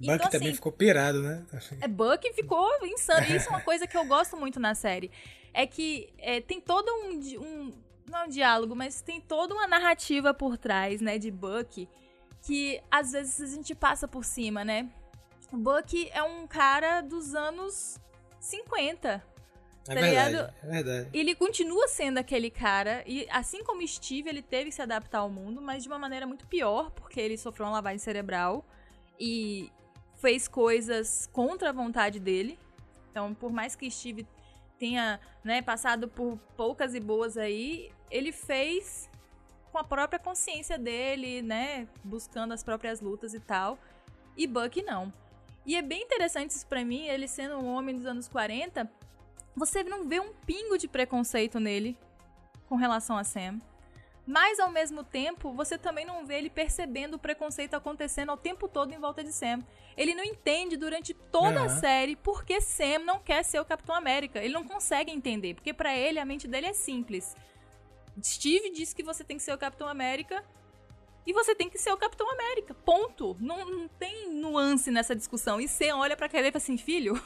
[0.00, 1.44] Buck Então, também assim, ficou pirado, né?
[1.80, 3.26] é, Buck ficou insano.
[3.26, 5.10] E isso é uma coisa que eu gosto muito na série.
[5.52, 7.72] É que é, tem todo um, um.
[8.08, 11.88] Não é um diálogo, mas tem toda uma narrativa por trás, né, de Buck.
[12.42, 14.88] Que às vezes a gente passa por cima, né?
[15.52, 17.98] O Buck é um cara dos anos
[18.40, 19.08] 50.
[19.88, 20.54] É Tá verdade, ligado?
[20.62, 21.08] é verdade.
[21.12, 25.30] Ele continua sendo aquele cara, e assim como Steve, ele teve que se adaptar ao
[25.30, 28.64] mundo, mas de uma maneira muito pior, porque ele sofreu uma lavagem cerebral
[29.18, 29.70] e
[30.20, 32.58] fez coisas contra a vontade dele.
[33.10, 34.26] Então, por mais que Steve
[34.78, 39.10] tenha né, passado por poucas e boas aí, ele fez
[39.72, 43.78] com a própria consciência dele, né, buscando as próprias lutas e tal.
[44.36, 45.12] E Buck não.
[45.66, 48.90] E é bem interessante isso pra mim, ele sendo um homem dos anos 40,
[49.54, 51.96] você não vê um pingo de preconceito nele
[52.68, 53.60] com relação a Sam.
[54.26, 58.68] Mas ao mesmo tempo, você também não vê ele percebendo o preconceito acontecendo ao tempo
[58.68, 59.60] todo em volta de Sam.
[59.96, 61.80] Ele não entende durante toda a Aham.
[61.80, 64.38] série por que Sam não quer ser o Capitão América.
[64.38, 67.34] Ele não consegue entender, porque pra ele a mente dele é simples.
[68.22, 70.44] Steve disse que você tem que ser o Capitão América
[71.26, 72.74] E você tem que ser o Capitão América.
[72.74, 73.36] Ponto.
[73.40, 75.60] Não, não tem nuance nessa discussão.
[75.60, 77.22] E você olha pra cara e fala assim, filho,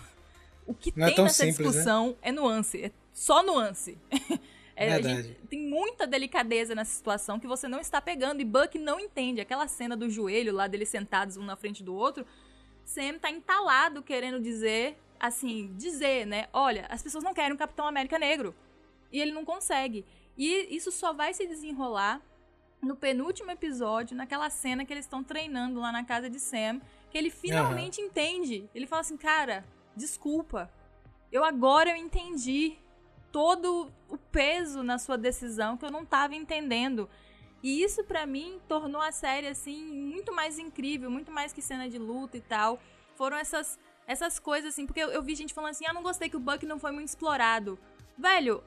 [0.66, 1.64] o que Não é tem tão nessa simples, né?
[1.70, 2.84] discussão é nuance.
[2.86, 3.98] É só nuance.
[4.76, 8.40] É, gente tem muita delicadeza nessa situação que você não está pegando.
[8.40, 9.40] E Buck não entende.
[9.40, 12.26] Aquela cena do joelho lá deles sentados um na frente do outro.
[12.84, 16.48] Sam tá entalado querendo dizer, assim, dizer, né?
[16.52, 18.54] Olha, as pessoas não querem um Capitão América negro.
[19.12, 20.04] E ele não consegue.
[20.36, 22.20] E isso só vai se desenrolar
[22.82, 27.16] no penúltimo episódio, naquela cena que eles estão treinando lá na casa de Sam, que
[27.16, 28.68] ele finalmente entende.
[28.74, 29.64] Ele fala assim, cara,
[29.96, 30.70] desculpa.
[31.32, 32.76] Eu agora eu entendi
[33.34, 37.10] todo o peso na sua decisão que eu não tava entendendo.
[37.64, 41.88] E isso pra mim tornou a série assim muito mais incrível, muito mais que cena
[41.88, 42.78] de luta e tal.
[43.16, 46.28] Foram essas essas coisas assim, porque eu, eu vi gente falando assim: "Ah, não gostei
[46.30, 47.76] que o Buck não foi muito explorado".
[48.16, 48.62] Velho,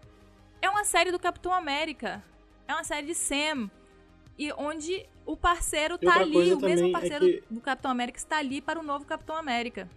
[0.62, 2.22] é uma série do Capitão América.
[2.68, 3.72] É uma série de Sam.
[4.38, 8.38] E onde o parceiro tá ali, o mesmo é parceiro que- do Capitão América está
[8.38, 9.90] ali para o novo Capitão América.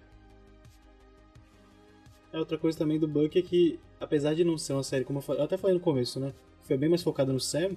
[2.32, 5.18] É outra coisa também do Buck é que, apesar de não ser uma série, como
[5.18, 6.32] eu, falei, eu até falei no começo, né?
[6.62, 7.72] Foi bem mais focada no Sam.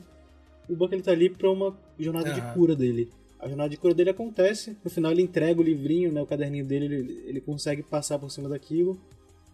[0.70, 3.10] O Buck ele tá ali pra uma jornada de cura dele.
[3.39, 6.22] A jornada de cura dele acontece, no final ele entrega o livrinho, né?
[6.22, 8.98] O caderninho dele, ele, ele consegue passar por cima daquilo.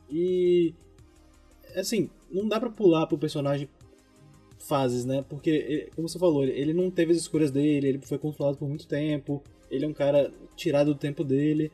[0.10, 0.74] E.
[1.76, 3.70] Assim, não dá pra pular pro personagem
[4.58, 5.24] fases, né?
[5.30, 8.58] Porque, ele- como você falou, ele, ele não teve as escolhas dele, ele foi controlado
[8.58, 11.72] por muito tempo, ele é um cara tirado do tempo dele.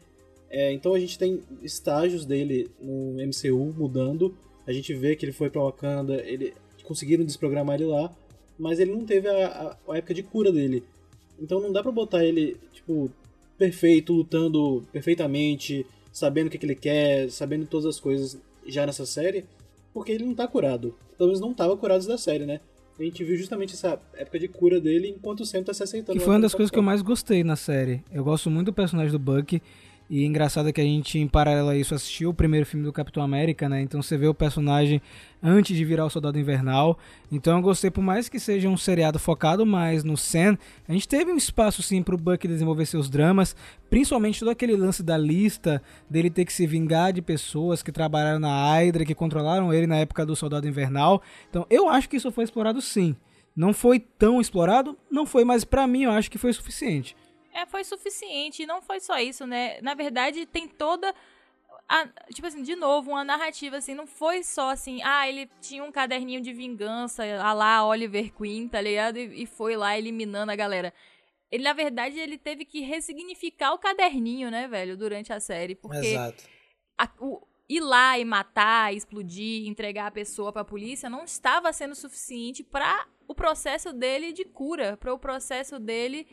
[0.49, 4.36] É, então a gente tem estágios dele no MCU mudando.
[4.67, 6.53] A gente vê que ele foi pra Wakanda, ele
[6.84, 8.12] conseguiram desprogramar ele lá,
[8.58, 10.84] mas ele não teve a, a- a época de cura dele.
[11.39, 13.12] Então não dá pra botar ele, tipo,
[13.58, 19.05] perfeito, lutando perfeitamente, sabendo o que, que ele quer, sabendo todas as coisas já nessa
[19.05, 19.45] série,
[19.93, 20.95] porque ele não tá curado.
[21.17, 22.60] Pelo menos não tava curado da série, né?
[22.97, 26.17] A gente viu justamente essa época de cura dele enquanto Sam tá se aceitando.
[26.17, 28.01] Que foi uma das coisas que eu mais gostei na série.
[28.12, 29.62] Eu gosto muito do personagem do Buck.
[30.07, 32.93] E é engraçado que a gente, em paralelo a isso, assistiu o primeiro filme do
[32.93, 33.81] Capitão América, né?
[33.81, 35.01] Então você vê o personagem
[35.41, 36.97] antes de virar o Soldado Invernal.
[37.31, 41.07] Então eu gostei, por mais que seja um seriado focado mais no Sam, a gente
[41.07, 43.55] teve um espaço sim pro Buck desenvolver seus dramas,
[43.89, 48.39] principalmente todo aquele lance da lista, dele ter que se vingar de pessoas que trabalharam
[48.39, 51.19] na Hydra, que controlaram ele na época do Soldado Invernal.
[51.49, 53.15] Então eu acho que isso foi explorado sim.
[53.55, 54.95] Não foi tão explorado?
[55.09, 57.15] Não foi, mas pra mim eu acho que foi suficiente.
[57.55, 58.63] É, foi suficiente.
[58.63, 59.79] E não foi só isso, né?
[59.81, 61.13] Na verdade, tem toda.
[61.87, 65.83] a- tipo assim, de novo, uma narrativa, assim, não foi só assim, ah, ele tinha
[65.83, 69.17] um caderninho de vingança, a lá Oliver Queen, tá ligado?
[69.19, 70.91] E, e foi lá eliminando a galera.
[71.51, 75.75] Ele, na verdade, ele teve que ressignificar o caderninho, né, velho, durante a série.
[75.75, 76.43] Porque Exato.
[76.97, 81.93] a- o- ir lá e matar, explodir, entregar a pessoa pra polícia não estava sendo
[81.93, 86.27] suficiente para o processo dele de cura, para o processo dele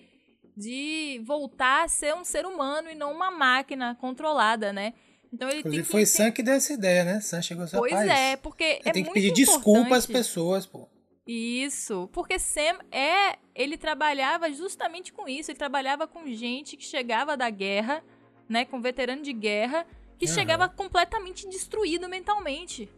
[0.57, 4.95] de voltar a ser um ser humano e não uma máquina controlada, né?
[5.33, 7.21] Então ele Inclusive tem que foi Sam que deu essa ideia, né?
[7.21, 10.13] Sam chegou assim, Pois rapaz, é, porque você é tem que pedir desculpa às importante.
[10.13, 10.89] pessoas, pô.
[11.27, 17.37] Isso, porque Sam é, ele trabalhava justamente com isso, ele trabalhava com gente que chegava
[17.37, 18.03] da guerra,
[18.49, 19.87] né, com veterano de guerra,
[20.19, 20.35] que Aham.
[20.35, 22.89] chegava completamente destruído mentalmente.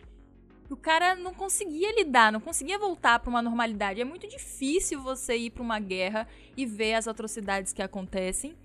[0.71, 4.01] O cara não conseguia lidar, não conseguia voltar pra uma normalidade.
[4.01, 8.57] É muito difícil você ir pra uma guerra e ver as atrocidades que acontecem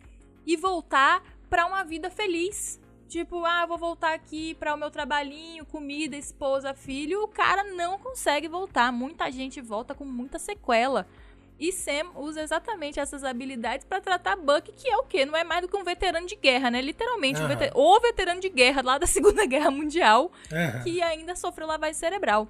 [0.45, 2.79] e voltar pra uma vida feliz.
[3.07, 7.23] Tipo, ah, vou voltar aqui para o meu trabalhinho, comida, esposa, filho.
[7.23, 8.91] O cara não consegue voltar.
[8.91, 11.07] Muita gente volta com muita sequela.
[11.59, 15.25] E Sam usa exatamente essas habilidades para tratar Buck, que é o quê?
[15.25, 16.81] Não é mais do que um veterano de guerra, né?
[16.81, 17.49] Literalmente, um Aham.
[17.55, 17.71] veter...
[17.75, 20.83] o veterano de guerra lá da Segunda Guerra Mundial, Aham.
[20.83, 22.47] que ainda sofreu lavagem cerebral.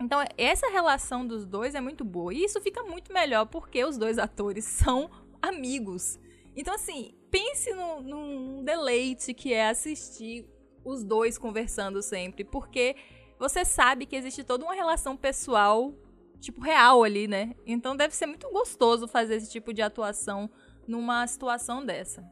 [0.00, 2.32] Então, essa relação dos dois é muito boa.
[2.32, 5.10] E isso fica muito melhor porque os dois atores são
[5.42, 6.18] amigos.
[6.54, 10.46] Então, assim, pense no- num deleite que é assistir
[10.84, 12.44] os dois conversando sempre.
[12.44, 12.94] Porque
[13.38, 15.92] você sabe que existe toda uma relação pessoal,
[16.40, 17.54] tipo, real ali, né?
[17.66, 20.50] Então deve ser muito gostoso fazer esse tipo de atuação
[20.86, 22.24] numa situação dessa.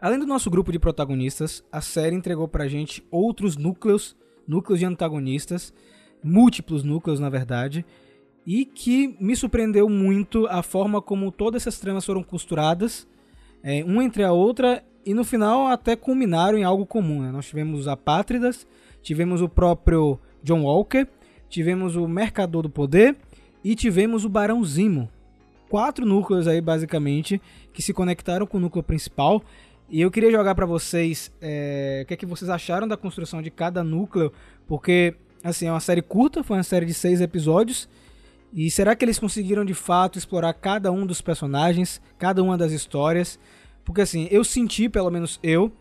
[0.00, 4.16] Além do nosso grupo de protagonistas, a série entregou pra gente outros núcleos,
[4.48, 5.74] núcleos de antagonistas,
[6.22, 7.84] múltiplos núcleos na verdade,
[8.46, 13.06] e que me surpreendeu muito a forma como todas essas tramas foram costuradas,
[13.62, 17.22] é, uma entre a outra, e no final até culminaram em algo comum.
[17.22, 17.30] né?
[17.30, 18.66] Nós tivemos os apátridas,
[19.02, 21.06] tivemos o próprio John Walker,
[21.48, 23.16] tivemos o Mercador do Poder
[23.64, 25.08] e tivemos o Barão Zimo.
[25.68, 27.40] Quatro núcleos aí, basicamente,
[27.72, 29.42] que se conectaram com o núcleo principal.
[29.88, 33.42] E eu queria jogar pra vocês é, o que, é que vocês acharam da construção
[33.42, 34.32] de cada núcleo,
[34.66, 37.88] porque assim é uma série curta, foi uma série de seis episódios
[38.52, 42.72] E será que eles conseguiram de fato explorar cada um dos personagens, cada uma das
[42.72, 43.38] histórias?
[43.84, 45.72] Porque assim, eu senti, pelo menos eu,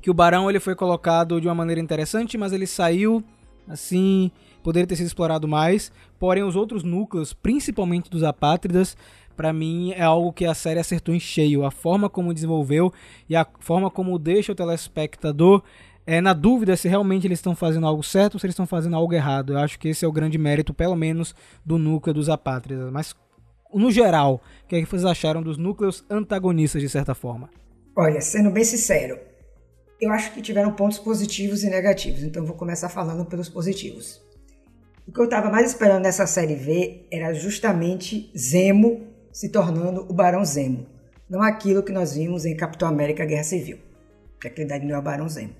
[0.00, 3.22] que o Barão ele foi colocado de uma maneira interessante, mas ele saiu
[3.68, 4.30] assim,
[4.62, 5.90] poderia ter sido explorado mais.
[6.18, 8.96] Porém, os outros núcleos, principalmente dos apátridas,
[9.36, 11.64] para mim é algo que a série acertou em cheio.
[11.64, 12.92] A forma como desenvolveu
[13.28, 15.62] e a forma como deixa o telespectador
[16.06, 18.96] é, na dúvida se realmente eles estão fazendo algo certo ou se eles estão fazendo
[18.96, 19.52] algo errado.
[19.52, 22.90] Eu acho que esse é o grande mérito, pelo menos, do núcleo dos apátridas.
[22.90, 23.14] Mas,
[23.72, 27.48] no geral, o que, é que vocês acharam dos núcleos antagonistas, de certa forma?
[27.96, 29.18] Olha, sendo bem sincero,
[30.00, 34.20] eu acho que tiveram pontos positivos e negativos, então vou começar falando pelos positivos.
[35.10, 40.14] O que eu estava mais esperando nessa série V era justamente Zemo se tornando o
[40.14, 40.86] Barão Zemo,
[41.28, 43.78] não aquilo que nós vimos em Capitão América Guerra Civil,
[44.40, 45.50] que aquele daí não é o Barão Zemo.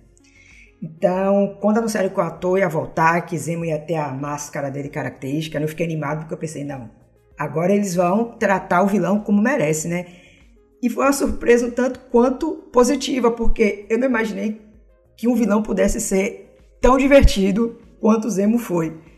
[0.81, 4.89] Então, quando anunciaram que o ator ia voltar, que Zemo ia ter a máscara dele
[4.89, 6.89] característica, eu fiquei animado porque eu pensei, não,
[7.37, 10.07] agora eles vão tratar o vilão como merece, né?
[10.81, 14.61] E foi uma surpresa um tanto quanto positiva, porque eu não imaginei
[15.17, 19.10] que um vilão pudesse ser tão divertido quanto Zemo foi.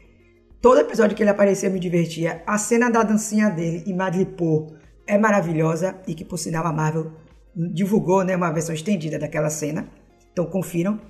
[0.63, 2.41] Todo episódio que ele aparecia me divertia.
[2.47, 7.11] A cena da dancinha dele e Madripoor é maravilhosa e que, por sinal, a Marvel
[7.53, 9.89] divulgou né, uma versão estendida daquela cena.
[10.33, 11.01] Então confiram.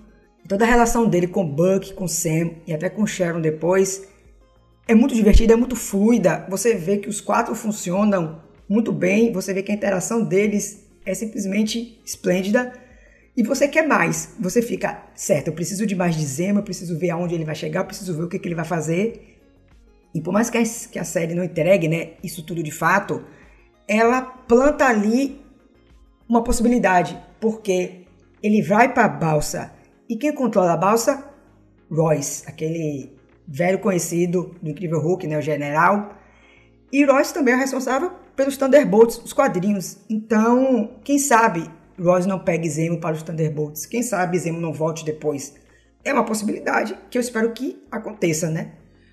[0.48, 4.08] Toda a relação dele com Buck, com Sam e até com Sharon depois
[4.88, 6.46] é muito divertida, é muito fluida.
[6.48, 11.12] Você vê que os quatro funcionam muito bem, você vê que a interação deles é
[11.12, 12.72] simplesmente esplêndida.
[13.36, 16.98] E você quer mais, você fica, certo, eu preciso de mais de Zema, eu preciso
[16.98, 19.31] ver aonde ele vai chegar, eu preciso ver o que, que ele vai fazer.
[20.14, 23.24] E por mais que a, que a série não entregue né, isso tudo de fato,
[23.88, 25.40] ela planta ali
[26.28, 28.06] uma possibilidade, porque
[28.42, 29.72] ele vai para a balsa
[30.12, 31.24] e quem controla a balsa?
[31.90, 33.16] Royce, aquele
[33.48, 36.18] velho conhecido do Incrível Hulk, né, o general.
[36.92, 39.98] E Royce também é responsável pelos Thunderbolts, os quadrinhos.
[40.10, 41.66] Então, quem sabe
[41.98, 43.86] Royce não pegue Zemo para os Thunderbolts?
[43.86, 45.54] Quem sabe Zemo não volte depois?
[46.04, 48.72] É uma possibilidade que eu espero que aconteça, né?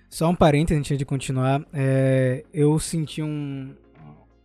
[0.09, 1.63] Só um parênteses antes de continuar.
[1.71, 3.73] É, eu senti um.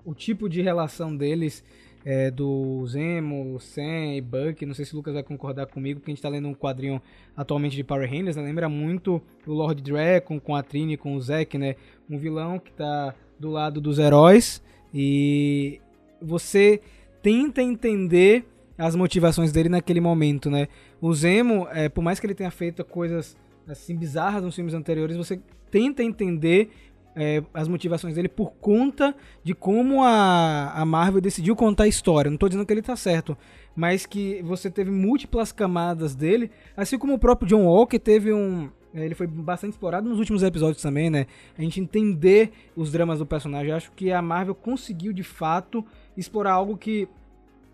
[0.04, 1.64] O tipo de relação deles
[2.04, 4.66] é, do Zemo, Sam e Buck.
[4.66, 7.00] Não sei se o Lucas vai concordar comigo, porque a gente está lendo um quadrinho
[7.34, 8.36] atualmente de Power Rangers.
[8.36, 8.42] Né?
[8.42, 11.76] Lembra muito o Lord Dragon com a Trini, com o Zack, né?
[12.10, 15.80] Um vilão que está do lado dos heróis e
[16.20, 16.80] você
[17.22, 18.44] tenta entender
[18.76, 20.68] as motivações dele naquele momento, né?
[21.00, 23.34] O Zemo, é, por mais que ele tenha feito coisas
[23.68, 26.70] assim bizarras nos filmes anteriores, você tenta entender
[27.16, 32.30] é, as motivações dele por conta de como a, a Marvel decidiu contar a história.
[32.30, 33.36] Não estou dizendo que ele está certo,
[33.74, 38.70] mas que você teve múltiplas camadas dele, assim como o próprio John Walker teve um.
[38.92, 41.26] É, ele foi bastante explorado nos últimos episódios também, né?
[41.58, 43.70] A gente entender os dramas do personagem.
[43.70, 45.84] Eu acho que a Marvel conseguiu de fato
[46.16, 47.08] explorar algo que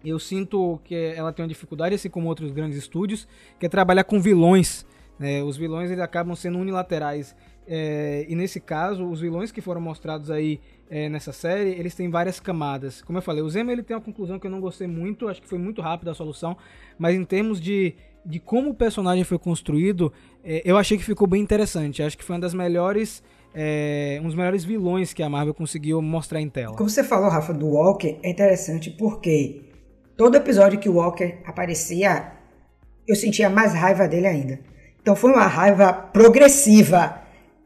[0.03, 4.05] eu sinto que ela tem uma dificuldade, assim como outros grandes estúdios, que é trabalhar
[4.05, 4.87] com vilões.
[5.21, 5.43] Né?
[5.43, 7.37] Os vilões eles acabam sendo unilaterais.
[7.69, 12.09] É, e nesse caso, os vilões que foram mostrados aí é, nessa série, eles têm
[12.09, 13.03] várias camadas.
[13.03, 15.43] Como eu falei, o Zemo ele tem uma conclusão que eu não gostei muito, acho
[15.43, 16.57] que foi muito rápida a solução,
[16.99, 20.11] mas em termos de, de como o personagem foi construído,
[20.43, 22.03] é, eu achei que ficou bem interessante.
[22.03, 23.23] Acho que foi uma das melhores.
[23.53, 26.77] É, um dos melhores vilões que a Marvel conseguiu mostrar em tela.
[26.77, 29.63] Como você falou, Rafa, do Walker, é interessante porque
[30.17, 32.31] todo episódio que o Walker aparecia,
[33.09, 34.61] eu sentia mais raiva dele ainda.
[35.01, 37.21] Então foi uma raiva progressiva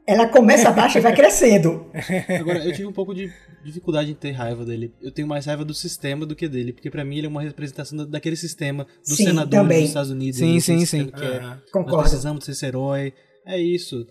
[0.07, 1.87] ela começa baixa e vai crescendo.
[2.38, 3.33] Agora, eu tive um pouco de
[3.64, 4.92] dificuldade em ter raiva dele.
[5.01, 7.40] Eu tenho mais raiva do sistema do que dele, porque para mim ele é uma
[7.40, 9.81] representação daquele sistema dos sim, senadores também.
[9.81, 10.38] dos Estados Unidos.
[10.38, 11.07] Sim, sim, sim.
[11.07, 11.97] Que é, Concordo.
[11.97, 13.14] Nós precisamos desse herói.
[13.47, 14.07] É isso.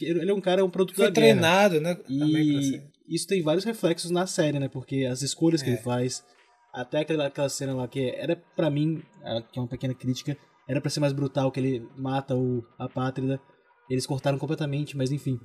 [0.00, 1.94] Ele é um cara, é um produto Foi da treinado, guerra.
[1.94, 2.00] né?
[2.08, 4.68] E isso tem vários reflexos na série, né?
[4.68, 5.74] Porque as escolhas que é.
[5.74, 6.24] ele faz,
[6.72, 9.02] até aquela, aquela cena lá que era para mim,
[9.52, 10.36] que é uma pequena crítica,
[10.70, 13.40] era para ser mais brutal que ele mata o a Pátrida
[13.90, 15.38] eles cortaram completamente, mas enfim.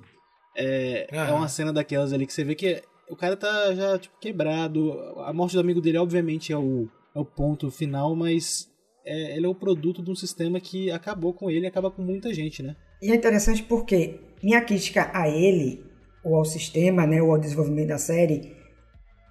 [0.55, 4.17] É, é uma cena daquelas ali que você vê que o cara tá já tipo,
[4.19, 4.93] quebrado.
[5.26, 8.69] A morte do amigo dele, obviamente, é o, é o ponto final, mas
[9.03, 12.03] é, ele é o produto de um sistema que acabou com ele e acaba com
[12.03, 12.76] muita gente, né?
[13.01, 15.84] E é interessante porque minha crítica a ele,
[16.23, 18.55] ou ao sistema, né, ou ao desenvolvimento da série,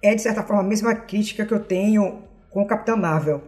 [0.03, 3.41] é de certa forma a mesma crítica que eu tenho com o Capitão Marvel.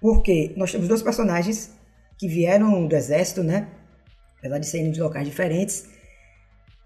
[0.00, 1.78] Porque nós temos dois personagens
[2.20, 3.66] que vieram do exército, né?
[4.40, 5.88] apesar de serem de locais diferentes.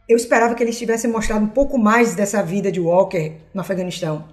[0.08, 4.28] Eu esperava que eles tivessem mostrado um pouco mais dessa vida de Walker no Afeganistão,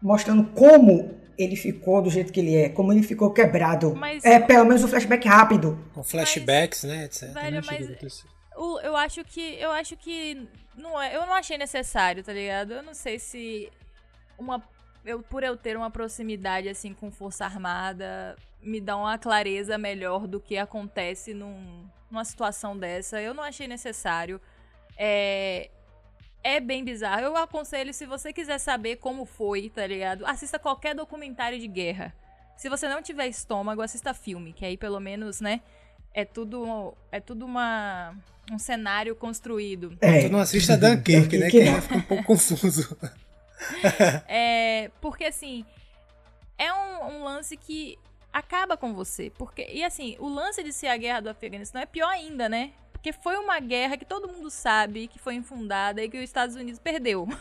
[0.00, 3.94] mostrando como ele ficou do jeito que ele é, como ele ficou quebrado.
[3.94, 4.24] Mas...
[4.24, 5.78] É, pelo menos um flashback rápido.
[5.92, 6.92] Com flashbacks, mas...
[6.92, 7.32] né, etc.
[7.32, 8.24] Velho, mas
[8.84, 9.56] eu acho que.
[9.58, 10.46] Eu acho que.
[10.76, 12.72] Não é, eu não achei necessário, tá ligado?
[12.72, 13.70] Eu não sei se.
[14.38, 14.62] Uma.
[15.04, 20.26] Eu, por eu ter uma proximidade assim com Força Armada, me dá uma clareza melhor
[20.26, 23.20] do que acontece num, numa situação dessa.
[23.20, 24.40] Eu não achei necessário.
[24.96, 25.70] É,
[26.42, 27.22] é bem bizarro.
[27.22, 30.24] Eu aconselho, se você quiser saber como foi, tá ligado?
[30.26, 32.14] Assista qualquer documentário de guerra.
[32.56, 35.60] Se você não tiver estômago, assista filme, que aí pelo menos, né?
[36.14, 38.14] É tudo, é tudo uma,
[38.52, 39.96] um cenário construído.
[40.00, 40.22] É.
[40.22, 41.50] Tu não assista Dunkirk, né?
[41.50, 42.96] Que fica um pouco confuso.
[44.28, 45.64] é, porque assim,
[46.58, 47.98] é um, um, lance que
[48.32, 49.30] acaba com você.
[49.30, 52.72] Porque, e assim, o lance de ser a guerra do Afeganistão é pior ainda, né?
[52.92, 56.56] Porque foi uma guerra que todo mundo sabe que foi infundada e que os Estados
[56.56, 57.26] Unidos perdeu.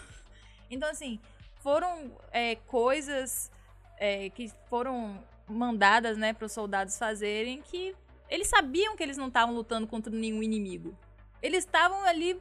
[0.74, 1.20] Então, assim,
[1.62, 3.52] foram é, coisas
[4.00, 7.94] é, que foram mandadas né, para os soldados fazerem que
[8.30, 10.98] eles sabiam que eles não estavam lutando contra nenhum inimigo.
[11.42, 12.40] Eles estavam ali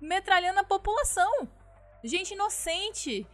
[0.00, 1.48] metralhando a população.
[2.02, 3.24] Gente inocente.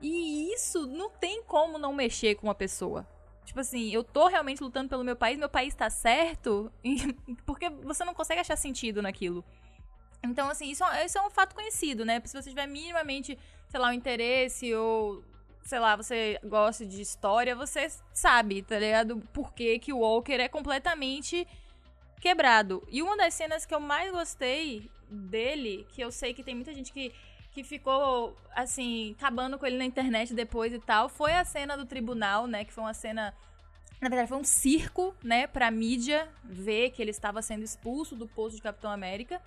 [0.00, 3.04] E isso não tem como não mexer com uma pessoa.
[3.46, 6.70] Tipo assim, eu tô realmente lutando pelo meu país, meu país tá certo,
[7.46, 9.44] porque você não consegue achar sentido naquilo.
[10.22, 12.20] Então, assim, isso, é, isso é um fato conhecido, né?
[12.24, 13.38] Se você tiver minimamente,
[13.68, 15.22] sei lá, um interesse ou,
[15.62, 19.18] sei lá, você gosta de história, você sabe, tá ligado?
[19.32, 21.46] Por que, que o Walker é completamente
[22.20, 22.82] quebrado.
[22.90, 26.74] E uma das cenas que eu mais gostei dele, que eu sei que tem muita
[26.74, 27.12] gente que
[27.56, 31.86] que ficou, assim, acabando com ele na internet depois e tal, foi a cena do
[31.86, 32.66] tribunal, né?
[32.66, 33.32] Que foi uma cena.
[33.98, 38.28] Na verdade, foi um circo, né, pra mídia ver que ele estava sendo expulso do
[38.28, 39.40] posto de Capitão América.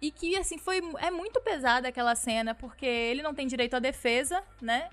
[0.00, 0.80] E que, assim, foi.
[0.98, 4.90] É muito pesada aquela cena, porque ele não tem direito à defesa, né?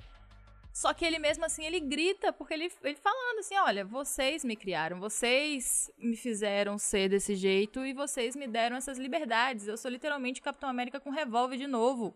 [0.80, 4.56] Só que ele mesmo assim, ele grita, porque ele, ele falando assim, olha, vocês me
[4.56, 9.68] criaram, vocês me fizeram ser desse jeito e vocês me deram essas liberdades.
[9.68, 12.16] Eu sou literalmente Capitão América com revólver de novo.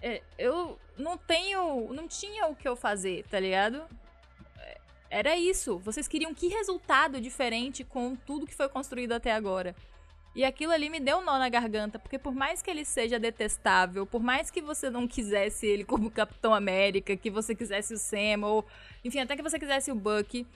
[0.00, 3.84] É, é eu não tenho, não tinha o que eu fazer, tá ligado?
[4.60, 4.80] É,
[5.10, 5.80] era isso.
[5.80, 9.74] Vocês queriam que resultado diferente com tudo que foi construído até agora?
[10.40, 13.18] E aquilo ali me deu um nó na garganta, porque por mais que ele seja
[13.18, 17.98] detestável, por mais que você não quisesse ele como Capitão América, que você quisesse o
[17.98, 18.64] Sam, ou
[19.04, 20.46] enfim, até que você quisesse o Bucky,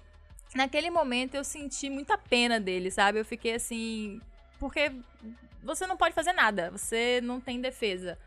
[0.54, 3.20] naquele momento eu senti muita pena dele, sabe?
[3.20, 4.22] Eu fiquei assim.
[4.58, 4.90] Porque
[5.62, 8.18] você não pode fazer nada, você não tem defesa.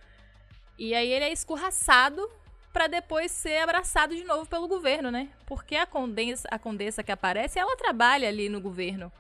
[0.78, 2.30] E aí ele é escorraçado
[2.72, 5.28] para depois ser abraçado de novo pelo governo, né?
[5.48, 9.12] Porque a condessa, a condessa que aparece, ela trabalha ali no governo.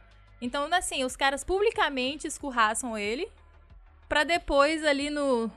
[0.41, 3.27] Então, assim, os caras publicamente escurraçam ele
[4.07, 5.51] pra depois ali no.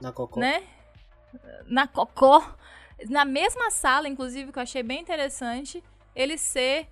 [0.00, 0.40] Na cocô.
[0.40, 0.62] Né?
[1.66, 2.42] Na cocô.
[3.08, 5.82] Na mesma sala, inclusive, que eu achei bem interessante,
[6.14, 6.86] ele ser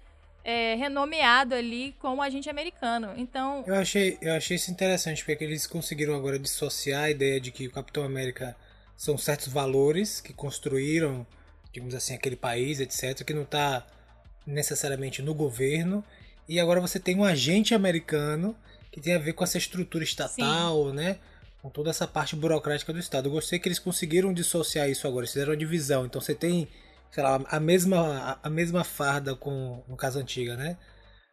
[0.44, 3.12] é, renomeado ali como agente americano.
[3.16, 3.64] Então.
[3.66, 7.66] Eu achei, eu achei isso interessante, porque eles conseguiram agora dissociar a ideia de que
[7.66, 8.56] o Capitão América
[8.96, 11.26] são certos valores que construíram,
[11.72, 13.86] digamos assim, aquele país, etc., que não está
[14.46, 16.04] necessariamente no governo
[16.48, 18.56] e agora você tem um agente americano
[18.92, 20.94] que tem a ver com essa estrutura estatal, Sim.
[20.94, 21.18] né?
[21.60, 23.28] Com toda essa parte burocrática do Estado.
[23.28, 26.04] Eu gostei que eles conseguiram dissociar isso agora, eles fizeram uma divisão.
[26.04, 26.68] Então você tem,
[27.10, 30.76] sei lá, a mesma, a mesma farda com, no caso antiga, né?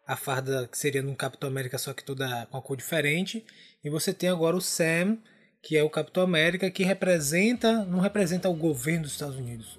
[0.07, 3.45] A farda que seria num Capitão América, só que toda com uma cor diferente.
[3.83, 5.17] E você tem agora o Sam,
[5.61, 9.77] que é o Capitão América, que representa, não representa o governo dos Estados Unidos.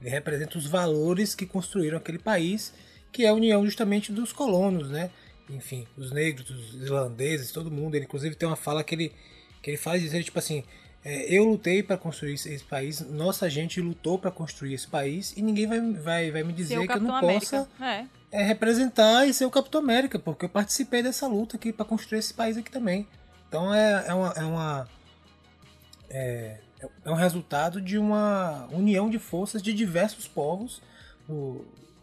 [0.00, 2.72] Ele representa os valores que construíram aquele país
[3.16, 5.10] que é a união justamente dos colonos, né?
[5.48, 7.94] Enfim, os negros, os irlandeses, todo mundo.
[7.94, 9.12] Ele inclusive tem uma fala que ele,
[9.62, 10.62] que ele faz dizer tipo assim:
[11.02, 15.40] é, eu lutei para construir esse país, nossa gente lutou para construir esse país e
[15.40, 17.64] ninguém vai, vai, vai me dizer que eu não América.
[17.64, 18.04] possa é.
[18.30, 22.18] É, representar e ser o Capitão América, porque eu participei dessa luta aqui para construir
[22.18, 23.08] esse país aqui também.
[23.48, 24.88] Então é, é uma, é, uma
[26.10, 26.58] é,
[27.02, 30.82] é um resultado de uma união de forças de diversos povos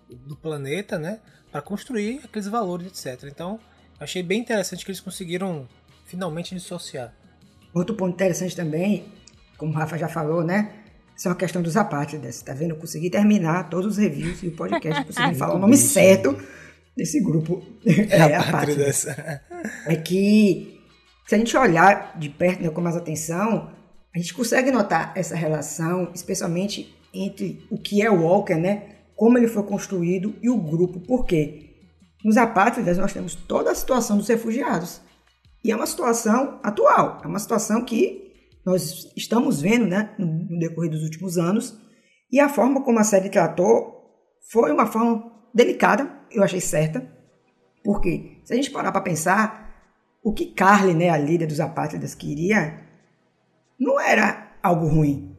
[0.10, 1.20] do planeta, né,
[1.51, 3.30] para construir aqueles valores, etc.
[3.30, 3.60] Então,
[3.99, 5.68] achei bem interessante que eles conseguiram
[6.06, 7.14] finalmente dissociar.
[7.74, 9.06] Outro ponto interessante também,
[9.58, 10.72] como o Rafa já falou, né,
[11.16, 12.41] são a questão dos apátridas.
[12.41, 12.72] Tá vendo?
[12.72, 16.38] Eu consegui terminar todos os reviews e o podcast, consegui falar o nome certo
[16.95, 17.64] desse grupo.
[17.86, 19.08] É, é apátridas.
[19.88, 20.78] É que
[21.26, 23.72] se a gente olhar de perto né, com mais atenção,
[24.14, 28.93] a gente consegue notar essa relação, especialmente entre o que é o Walker, né?
[29.16, 30.99] Como ele foi construído e o grupo.
[30.99, 31.72] Por quê?
[32.24, 35.01] Nos apátridas nós temos toda a situação dos refugiados.
[35.64, 38.24] E é uma situação atual, é uma situação que
[38.66, 41.78] nós estamos vendo né, no decorrer dos últimos anos.
[42.32, 43.93] E a forma como a série tratou
[44.49, 47.07] foi uma forma delicada, eu achei certa.
[47.84, 49.64] Porque se a gente parar para pensar,
[50.24, 52.82] o que Carly, né, a líder dos apátridas, queria
[53.78, 55.36] não era algo ruim.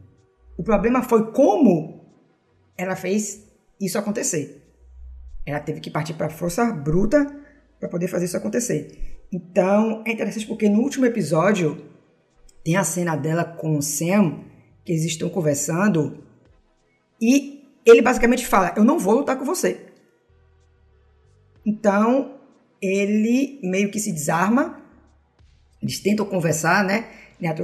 [0.57, 2.05] O problema foi como
[2.77, 3.44] ela fez
[3.79, 4.61] isso acontecer.
[5.45, 7.25] Ela teve que partir para força bruta
[7.79, 9.17] para poder fazer isso acontecer.
[9.31, 11.85] Então, é interessante porque no último episódio
[12.63, 14.43] tem a cena dela com o Sam,
[14.83, 16.23] que eles estão conversando,
[17.21, 19.85] e ele basicamente fala: Eu não vou lutar com você.
[21.65, 22.39] Então,
[22.81, 24.81] ele meio que se desarma,
[25.81, 27.07] eles tentam conversar, né?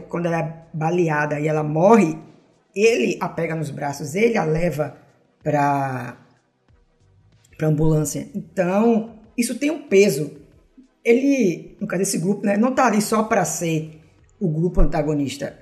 [0.10, 2.18] Quando ela é baleada e ela morre,
[2.76, 4.98] ele a pega nos braços, ele a leva
[5.44, 6.18] para
[7.58, 8.28] para ambulância.
[8.34, 10.32] Então, isso tem um peso.
[11.06, 14.02] Ele, no caso desse grupo, né, não tá ali só para ser
[14.40, 15.60] o grupo antagonista.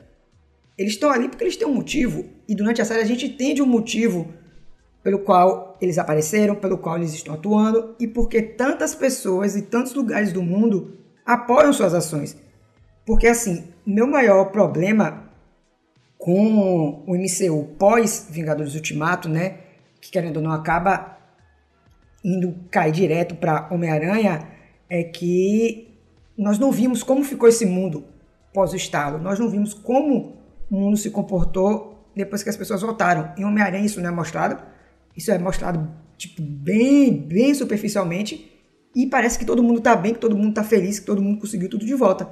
[0.78, 2.24] Eles estão ali porque eles têm um motivo.
[2.48, 4.34] E durante a série a gente entende o um motivo
[5.04, 9.94] pelo qual eles apareceram, pelo qual eles estão atuando e porque tantas pessoas e tantos
[9.94, 12.38] lugares do mundo apoiam suas ações.
[13.06, 15.30] Porque assim, meu maior problema
[16.18, 19.60] com o MCU pós Vingadores Ultimato, né,
[20.02, 21.18] que querendo ou não acaba
[22.24, 24.48] indo cair direto para Homem-Aranha,
[24.90, 25.98] é que
[26.38, 28.06] nós não vimos como ficou esse mundo
[28.54, 29.18] pós o estalo.
[29.18, 30.38] Nós não vimos como
[30.70, 33.34] o mundo se comportou depois que as pessoas voltaram.
[33.38, 34.62] Em Homem-Aranha isso não é mostrado.
[35.16, 38.52] Isso é mostrado tipo bem, bem superficialmente
[38.96, 41.40] e parece que todo mundo tá bem, que todo mundo tá feliz, que todo mundo
[41.40, 42.30] conseguiu tudo de volta.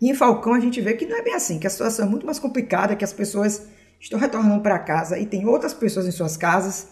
[0.00, 2.08] E em Falcão a gente vê que não é bem assim, que a situação é
[2.08, 3.68] muito mais complicada, que as pessoas
[4.04, 6.90] estão retornando para casa e tem outras pessoas em suas casas.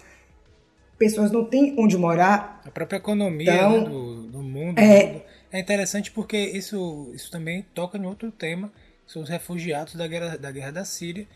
[0.98, 2.60] Pessoas não têm onde morar.
[2.64, 4.78] A própria economia então, né, do, do mundo.
[4.78, 8.72] É, é interessante porque isso, isso também toca em outro tema,
[9.06, 11.26] são os refugiados da guerra da, guerra da Síria.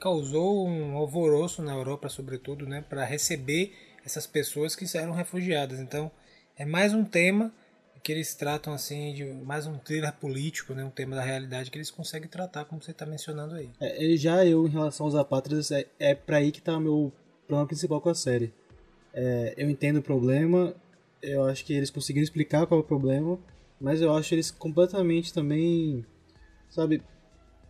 [0.00, 3.74] Causou um alvoroço na Europa, sobretudo, né, para receber
[4.04, 5.80] essas pessoas que eram refugiadas.
[5.80, 6.10] Então,
[6.56, 7.52] é mais um tema
[8.06, 11.76] que eles tratam assim de mais um thriller político, né, um tema da realidade que
[11.76, 13.68] eles conseguem tratar, como você está mencionando aí.
[13.80, 17.12] É, já eu, em relação aos apátridas, é, é para aí que está o meu
[17.48, 18.54] problema principal com a série.
[19.12, 20.72] É, eu entendo o problema,
[21.20, 23.40] eu acho que eles conseguiram explicar qual é o problema,
[23.80, 26.06] mas eu acho eles completamente também.
[26.70, 27.02] Sabe?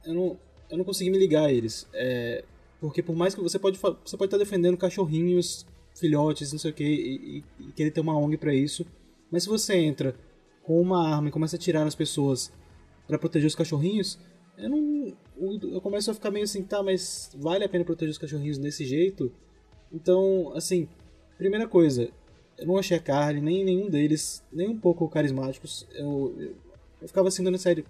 [0.05, 1.89] Eu não, eu não consegui me ligar a eles.
[1.95, 2.45] É,
[2.79, 5.65] porque por mais que você pode você pode estar defendendo cachorrinhos,
[5.99, 8.85] filhotes, não sei o que, e, e, querer ter uma ONG para isso,
[9.31, 10.15] mas se você entra
[10.63, 12.53] com uma arma e começa a atirar nas pessoas
[13.07, 14.19] para proteger os cachorrinhos,
[14.59, 18.19] eu não eu começo a ficar meio assim, tá, mas vale a pena proteger os
[18.19, 19.31] cachorrinhos desse jeito?
[19.93, 20.89] Então, assim,
[21.37, 22.11] primeira coisa,
[22.59, 25.87] eu não achei a Carly, nem nenhum deles, nem um pouco carismáticos.
[25.93, 26.57] Eu, eu,
[27.03, 27.85] eu ficava assim, dando série,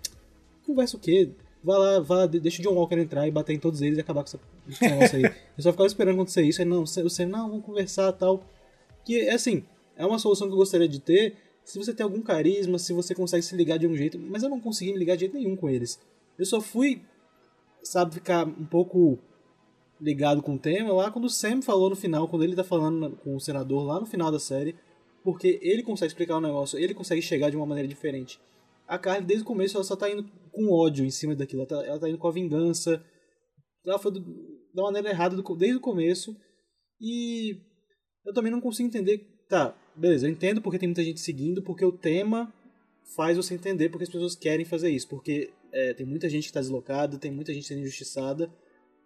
[0.64, 1.30] conversa o quê?
[1.62, 4.22] Vai lá, lá, deixa o John Walker entrar e bater em todos eles e acabar
[4.22, 5.24] com essa, esse negócio aí.
[5.56, 8.44] eu só ficava esperando acontecer isso, aí não, você, não, vamos conversar tal.
[9.04, 9.64] Que, é assim,
[9.96, 11.36] é uma solução que eu gostaria de ter
[11.66, 14.48] se você tem algum carisma, se você consegue se ligar de um jeito, mas eu
[14.48, 16.00] não consegui me ligar de jeito nenhum com eles.
[16.38, 17.02] Eu só fui,
[17.82, 19.18] sabe, ficar um pouco
[20.00, 23.16] ligado com o tema lá quando o Sam falou no final, quando ele tá falando
[23.16, 24.76] com o senador lá no final da série,
[25.24, 28.40] porque ele consegue explicar o negócio, ele consegue chegar de uma maneira diferente.
[28.86, 31.68] A Carly, desde o começo, ela só tá indo com ódio em cima daquilo, ela
[31.68, 33.04] tá, ela tá indo com a vingança,
[33.84, 34.20] ela foi do,
[34.72, 36.36] da maneira errada do, desde o começo,
[37.00, 37.60] e
[38.24, 41.84] eu também não consigo entender, tá, beleza, eu entendo porque tem muita gente seguindo, porque
[41.84, 42.52] o tema
[43.14, 46.50] faz você entender porque as pessoas querem fazer isso, porque é, tem muita gente que
[46.50, 48.50] está deslocada, tem muita gente sendo injustiçada,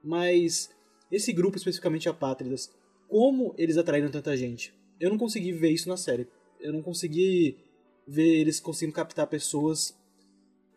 [0.03, 0.71] mas
[1.11, 2.71] esse grupo especificamente apátridas,
[3.09, 4.73] como eles atraíram tanta gente?
[4.99, 6.29] Eu não consegui ver isso na série.
[6.61, 7.59] Eu não consegui
[8.07, 9.97] ver eles conseguindo captar pessoas.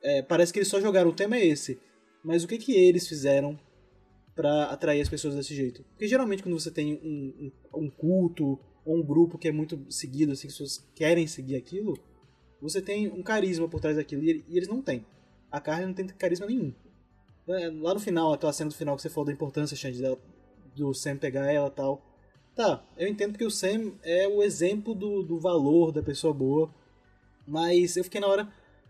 [0.02, 1.80] É, parece que eles só jogaram, o tema é esse.
[2.24, 3.60] Mas o que que eles fizeram
[4.36, 5.84] para atrair as pessoas desse jeito?
[5.92, 9.80] Porque geralmente quando você tem um, um, um culto ou um grupo que é muito
[9.90, 11.98] seguido, assim, que as pessoas querem seguir aquilo,
[12.62, 15.06] você tem um carisma por trás daquilo e eles não têm.
[15.52, 16.74] A Carly não tem carisma nenhum.
[17.48, 20.02] É, lá no final, aquela cena do final que você falou da importância, Xande,
[20.76, 22.02] do Sam pegar ela e tal.
[22.56, 26.74] Tá, eu entendo que o Sam é o exemplo do, do valor da pessoa boa,
[27.48, 28.46] mas eu fiquei na hora.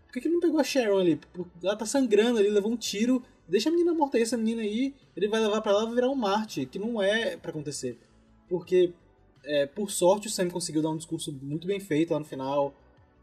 [0.06, 1.20] Por que, que ele não pegou a Sharon ali?
[1.62, 3.22] Ela tá sangrando ali, levou um tiro.
[3.48, 6.08] Deixa a menina morta aí, essa menina aí, ele vai levar para lá e virar
[6.08, 7.98] um Marte, que não é para acontecer.
[8.48, 8.94] Porque,
[9.44, 12.74] é, por sorte, o Sam conseguiu dar um discurso muito bem feito lá no final.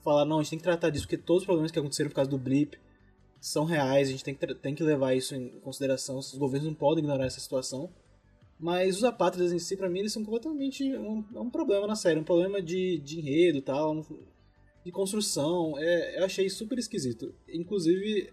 [0.03, 2.15] Falar, não, a gente tem que tratar disso, porque todos os problemas que aconteceram por
[2.15, 2.77] causa do blip
[3.39, 6.75] são reais, a gente tem que, tem que levar isso em consideração, os governos não
[6.75, 7.89] podem ignorar essa situação.
[8.59, 12.19] Mas os apátridas em si, para mim, eles são completamente um, um problema na série,
[12.19, 14.05] um problema de, de enredo e tal, um,
[14.85, 15.73] de construção.
[15.79, 17.33] É, eu achei super esquisito.
[17.49, 18.31] Inclusive,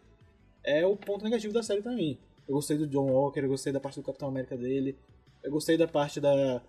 [0.62, 2.18] é o ponto negativo da série para mim.
[2.46, 4.96] Eu gostei do John Walker, eu gostei da parte do Capitão América dele,
[5.42, 6.62] eu gostei da parte da,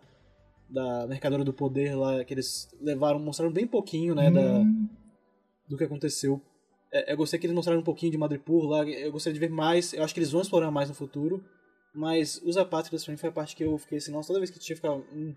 [0.70, 4.34] da Mercadora do Poder lá, que eles levaram, mostraram bem pouquinho, né, hum.
[4.34, 4.63] da,
[5.67, 6.41] do que aconteceu
[6.91, 9.49] É, eu gostei que eles mostraram um pouquinho de Madripoor lá, eu gostaria de ver
[9.51, 11.43] mais, eu acho que eles vão explorar mais no futuro,
[11.93, 14.49] mas os apátridas pra mim foi a parte que eu fiquei assim, nossa, toda vez
[14.49, 15.36] que tinha ficava, hum,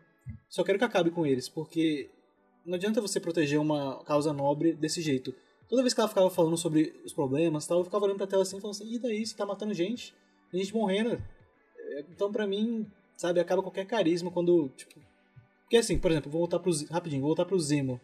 [0.48, 2.10] só quero que acabe com eles, porque
[2.64, 5.34] não adianta você proteger uma causa nobre desse jeito.
[5.68, 8.42] Toda vez que ela ficava falando sobre os problemas, tal, eu ficava olhando pra tela
[8.42, 10.14] assim, falando assim, e daí, você tá matando gente?
[10.50, 11.14] Tem gente morrendo.
[11.76, 15.00] É, então, pra mim, sabe, acaba qualquer carisma quando, tipo...
[15.72, 16.70] Porque assim, por exemplo, vou voltar pro...
[16.90, 17.98] Rapidinho, vou voltar pro Zemo.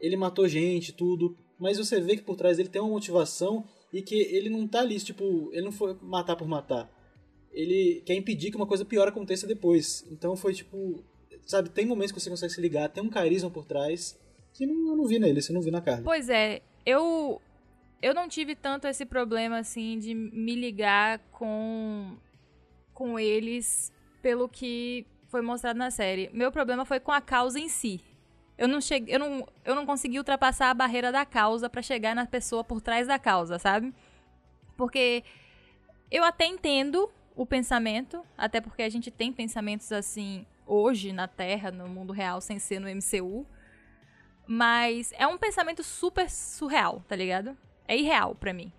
[0.00, 4.00] Ele matou gente, tudo, mas você vê que por trás dele tem uma motivação e
[4.00, 6.88] que ele não tá ali, tipo, ele não foi matar por matar.
[7.50, 10.06] Ele quer impedir que uma coisa pior aconteça depois.
[10.12, 11.02] Então foi tipo,
[11.44, 14.16] sabe, tem momentos que você consegue se ligar, tem um carisma por trás
[14.54, 16.04] que não, eu não vi nele, você não vi na carne.
[16.04, 17.42] Pois é, eu
[18.00, 22.16] eu não tive tanto esse problema assim de me ligar com
[22.94, 23.92] com eles
[24.22, 26.28] pelo que foi mostrado na série.
[26.34, 28.04] Meu problema foi com a causa em si.
[28.58, 32.14] Eu não cheguei, eu não, eu não consegui ultrapassar a barreira da causa para chegar
[32.14, 33.94] na pessoa por trás da causa, sabe?
[34.76, 35.24] Porque
[36.10, 41.70] eu até entendo o pensamento, até porque a gente tem pensamentos assim hoje na Terra,
[41.70, 43.46] no mundo real, sem ser no MCU.
[44.46, 47.56] Mas é um pensamento super surreal, tá ligado?
[47.88, 48.70] É irreal para mim.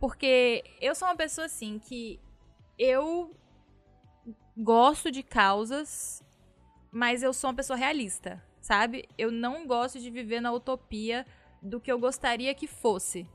[0.00, 2.18] Porque eu sou uma pessoa assim que
[2.76, 3.30] eu
[4.56, 6.22] gosto de causas,
[6.90, 9.08] mas eu sou uma pessoa realista, sabe?
[9.18, 11.26] Eu não gosto de viver na utopia
[11.60, 13.26] do que eu gostaria que fosse.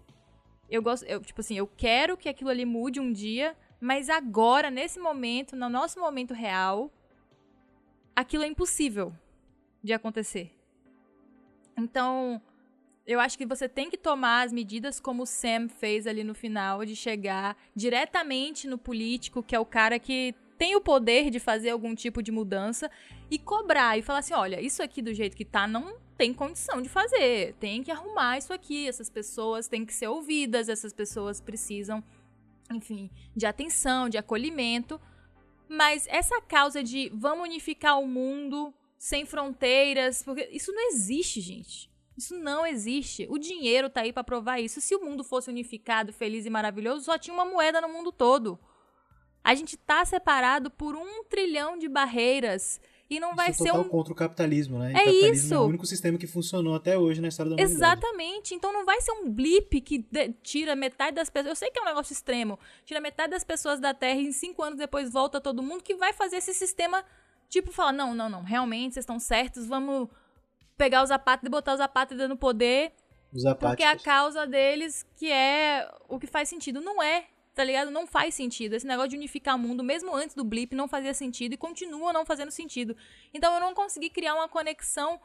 [0.70, 4.70] Eu gosto, eu, tipo assim, eu quero que aquilo ali mude um dia, mas agora,
[4.70, 6.92] nesse momento, no nosso momento real,
[8.16, 9.14] aquilo é impossível
[9.84, 10.56] de acontecer.
[11.76, 12.42] Então,
[13.08, 16.36] eu acho que você tem que tomar as medidas como o Sam fez ali no
[16.36, 21.40] final, de chegar diretamente no político, que é o cara que tem o poder de
[21.40, 22.92] fazer algum tipo de mudança,
[23.32, 26.82] e cobrar e falar assim: olha, isso aqui do jeito que tá não tem condição
[26.82, 31.40] de fazer, tem que arrumar isso aqui, essas pessoas têm que ser ouvidas, essas pessoas
[31.40, 32.04] precisam,
[32.70, 35.00] enfim, de atenção, de acolhimento.
[35.70, 41.90] Mas essa causa de vamos unificar o mundo sem fronteiras, porque isso não existe, gente.
[42.18, 43.26] Isso não existe.
[43.30, 44.82] O dinheiro tá aí para provar isso.
[44.82, 48.60] Se o mundo fosse unificado, feliz e maravilhoso, só tinha uma moeda no mundo todo.
[49.44, 52.80] A gente tá separado por um trilhão de barreiras
[53.10, 54.92] e não vai isso ser é um contra o capitalismo, né?
[54.92, 55.54] E É capitalismo isso.
[55.54, 57.76] é o único sistema que funcionou até hoje na história da humanidade.
[58.00, 58.54] Exatamente.
[58.54, 60.06] Então não vai ser um blip que
[60.44, 61.50] tira metade das pessoas.
[61.52, 62.60] Eu sei que é um negócio extremo.
[62.86, 65.96] Tira metade das pessoas da Terra e em cinco anos depois volta todo mundo que
[65.96, 67.04] vai fazer esse sistema,
[67.48, 70.08] tipo, falar: não, não, não, realmente vocês estão certos, vamos
[70.78, 72.92] pegar os apátridas e botar os apátridas no poder.
[73.34, 74.04] Os Porque é a apáticos.
[74.06, 76.80] causa deles que é o que faz sentido.
[76.82, 77.26] Não é,
[77.60, 77.92] tá ligado?
[77.92, 78.74] Não faz sentido.
[78.74, 82.14] Esse negócio de unificar o mundo, mesmo antes do blip, não fazia sentido e continua
[82.14, 82.96] não fazendo sentido.
[83.34, 85.20] Então eu não consegui criar uma conexão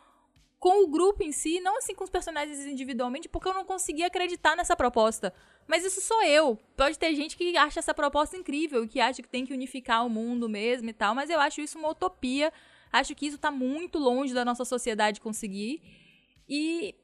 [0.59, 4.09] com o grupo em si, não assim com os personagens individualmente, porque eu não conseguia
[4.09, 5.33] acreditar nessa proposta.
[5.69, 6.59] Mas isso sou eu.
[6.77, 10.11] Pode ter gente que acha essa proposta incrível, que acha que tem que unificar o
[10.11, 12.53] mundo mesmo e tal, mas eu acho isso uma utopia.
[12.91, 15.81] Acho que isso tá muito longe da nossa sociedade conseguir.
[16.49, 16.97] E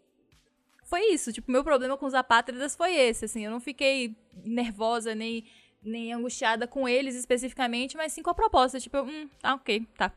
[0.91, 1.33] foi isso.
[1.33, 3.45] Tipo, meu problema com os apátridas foi esse, assim.
[3.45, 5.45] Eu não fiquei nervosa nem,
[5.81, 8.81] nem angustiada com eles especificamente, mas sim com a proposta.
[8.81, 10.13] Tipo, eu, hum, tá, ok, tá.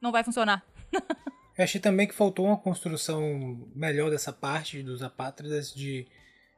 [0.00, 0.64] Não vai funcionar.
[1.58, 6.06] Eu achei também que faltou uma construção melhor dessa parte dos apátridas de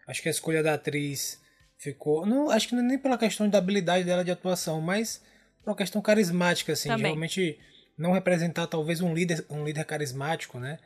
[0.07, 1.41] acho que a escolha da atriz
[1.77, 5.23] ficou, não, acho que não é nem pela questão da habilidade dela de atuação, mas
[5.63, 7.13] por uma questão carismática assim, de Também.
[7.13, 7.59] realmente
[7.97, 10.79] não representar talvez um líder, um líder carismático, né?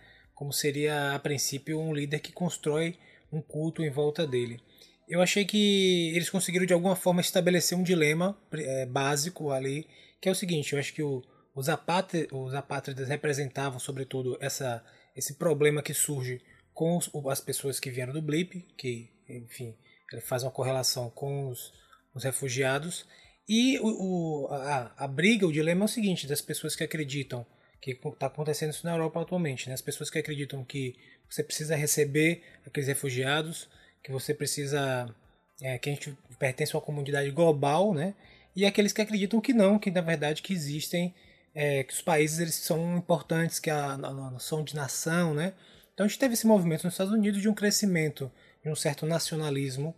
[0.42, 2.98] Como seria a princípio um líder que constrói
[3.32, 4.60] um culto em volta dele.
[5.08, 9.86] Eu achei que eles conseguiram de alguma forma estabelecer um dilema eh, básico ali,
[10.20, 11.22] que é o seguinte, eu acho que o,
[11.54, 14.84] os, apátri- os apátridas representavam sobretudo essa,
[15.14, 16.40] esse problema que surge
[16.74, 19.76] com os- as pessoas que vieram do blip, que enfim,
[20.12, 21.72] ele faz uma correlação com os,
[22.12, 23.06] os refugiados,
[23.48, 27.46] e o, o- a, a briga, o dilema é o seguinte, das pessoas que acreditam
[27.82, 29.74] que está acontecendo isso na Europa atualmente, né?
[29.74, 30.94] as pessoas que acreditam que
[31.28, 33.68] você precisa receber aqueles refugiados,
[34.04, 35.12] que você precisa
[35.60, 38.14] é, que a gente pertence a uma comunidade global, né?
[38.54, 41.14] E aqueles que acreditam que não, que na verdade que existem,
[41.54, 45.54] é, que os países eles são importantes, que a, a, a noção de nação, né?
[45.92, 48.30] Então a gente teve esse movimento nos Estados Unidos de um crescimento
[48.62, 49.94] de um certo nacionalismo,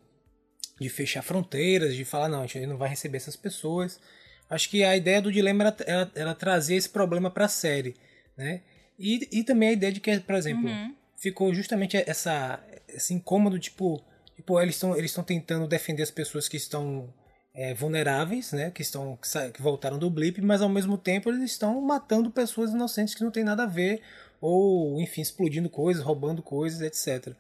[0.81, 4.01] de fechar fronteiras, de falar não, a gente não vai receber essas pessoas.
[4.49, 7.97] Acho que a ideia do dilema era, era, era trazer esse problema para a série,
[8.37, 8.61] né?
[8.99, 10.95] E, e também a ideia de que, por exemplo, Uhum.
[11.17, 14.01] ficou justamente essa esse incômodo tipo,
[14.37, 17.13] tipo eles estão eles estão tentando defender as pessoas que estão
[17.55, 21.43] é, vulneráveis, né, que estão que, que voltaram do blip, mas ao mesmo tempo eles
[21.51, 24.01] estão matando pessoas inocentes que não tem nada a ver
[24.41, 27.35] ou enfim explodindo coisas, roubando coisas, etc.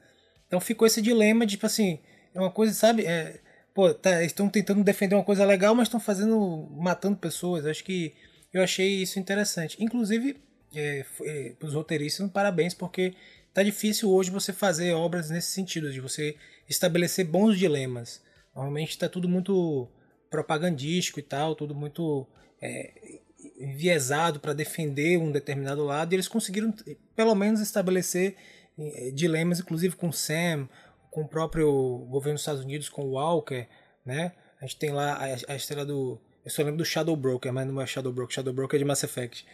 [0.47, 1.99] Então ficou esse dilema de, tipo assim,
[2.35, 3.05] é uma coisa, sabe?
[3.07, 3.41] É,
[3.75, 6.69] pô, tá, estão tentando defender uma coisa legal, mas estão fazendo.
[6.77, 7.67] matando pessoas.
[7.67, 8.15] Acho que
[8.53, 9.77] eu achei isso interessante.
[9.83, 10.37] Inclusive,
[10.75, 13.15] é, é, os roteiristas, parabéns, porque
[13.53, 16.37] tá difícil hoje você fazer obras nesse sentido, de você
[16.69, 18.23] estabelecer bons dilemas.
[18.55, 19.89] Normalmente está tudo muito
[20.31, 22.27] propagandístico e tal, tudo muito
[22.63, 23.21] é,
[23.59, 26.75] enviesado para defender um determinado lado, e eles conseguiram
[27.15, 28.37] pelo menos estabelecer
[28.79, 30.69] é, dilemas, inclusive com Sam,
[31.15, 31.71] com o próprio
[32.11, 33.69] governo dos Estados Unidos, com o Walker,
[34.05, 34.33] né?
[34.61, 36.21] A gente tem lá a, a estrela do.
[36.45, 38.85] Eu só lembro do Shadow Broker, mas não é Shadow Broker, Shadow Broker é de
[38.85, 39.47] Mass Effect.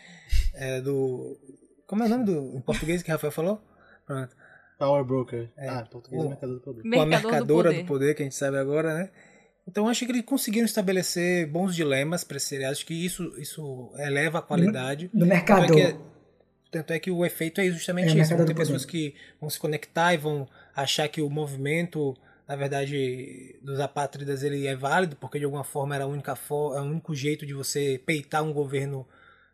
[0.55, 1.39] É do.
[1.87, 2.57] Como é o nome do.
[2.57, 3.63] Em português que o Rafael falou?
[4.07, 4.35] Pronto.
[4.79, 5.51] Power Broker.
[5.59, 5.69] É.
[5.69, 6.83] Ah, em português é Mercador do Poder.
[6.83, 7.83] Com a Mercadora do poder.
[7.83, 9.11] do poder, que a gente sabe agora, né?
[9.69, 12.73] Então acho que eles conseguiram estabelecer bons dilemas para esse seriado.
[12.73, 15.11] Acho que isso, isso eleva a qualidade.
[15.13, 15.67] No mercado.
[15.67, 15.99] Tanto é, que,
[16.71, 18.35] tanto é que o efeito é justamente é, isso.
[18.35, 22.17] Vão ter pessoas que vão se conectar e vão achar que o movimento,
[22.47, 26.77] na verdade, dos apátridas ele é válido, porque de alguma forma era a única for
[26.77, 29.07] é o único jeito de você peitar um governo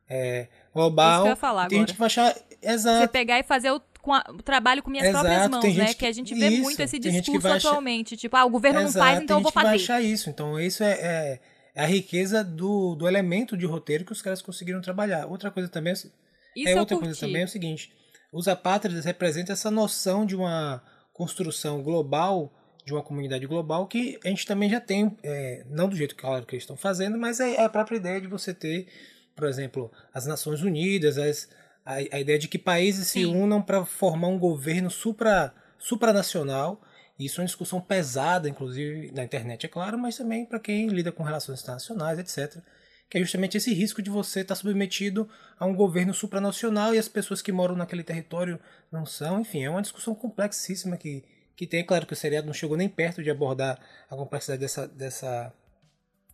[0.09, 1.15] é, global.
[1.15, 1.89] Isso que eu ia falar tem agora.
[1.89, 2.35] gente que achar.
[2.63, 3.01] Exato.
[3.01, 3.81] Você pegar e fazer o
[4.13, 5.87] a, trabalho com minhas Exato, próprias mãos, né?
[5.89, 8.15] Que, que, a gente vê isso, muito esse discurso atualmente.
[8.15, 8.21] Achar...
[8.21, 9.67] Tipo, ah, o governo Exato, não faz, então eu vou fazer.
[9.67, 10.31] Vai achar isso.
[10.31, 11.41] Então, isso é, é,
[11.75, 15.27] é, a riqueza do, do elemento de roteiro que os caras conseguiram trabalhar.
[15.27, 16.11] Outra coisa também é, isso
[16.57, 17.93] é outra coisa também é o seguinte:
[18.33, 20.83] os apátridas representam essa noção de uma
[21.17, 22.53] construção global,
[22.85, 26.45] de uma comunidade global, que a gente também já tem, é, não do jeito claro
[26.45, 28.87] que eles estão fazendo, mas é a própria ideia de você ter,
[29.35, 31.49] por exemplo, as Nações Unidas, as
[31.87, 33.21] a, a ideia de que países Sim.
[33.21, 36.83] se unam para formar um governo supra, supranacional.
[37.19, 41.11] Isso é uma discussão pesada, inclusive na internet, é claro, mas também para quem lida
[41.11, 42.63] com relações internacionais, etc.
[43.09, 45.29] Que é justamente esse risco de você estar tá submetido
[45.59, 48.59] a um governo supranacional e as pessoas que moram naquele território
[48.91, 49.41] não são.
[49.41, 51.81] Enfim, é uma discussão complexíssima que, que tem.
[51.81, 53.79] É claro que o seriado não chegou nem perto de abordar
[54.11, 55.53] a complexidade dessa, dessa,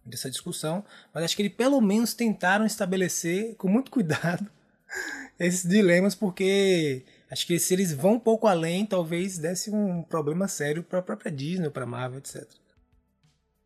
[0.04, 4.50] dessa discussão, mas acho que eles pelo menos tentaram estabelecer, com muito cuidado,
[5.38, 10.48] esses dilemas, porque acho que se eles vão um pouco além, talvez desse um problema
[10.48, 12.48] sério para a própria Disney, para Marvel, etc.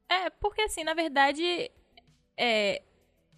[0.09, 1.70] É, porque assim, na verdade,
[2.36, 2.82] é,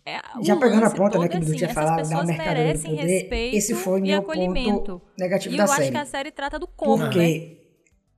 [0.06, 3.74] é, Já pegando a ponta, né, que assim, tinha falado da mercadoria do poder, esse
[3.74, 5.80] foi meu ponto negativo e da série.
[5.80, 7.56] eu acho que a série trata do como, Porque né?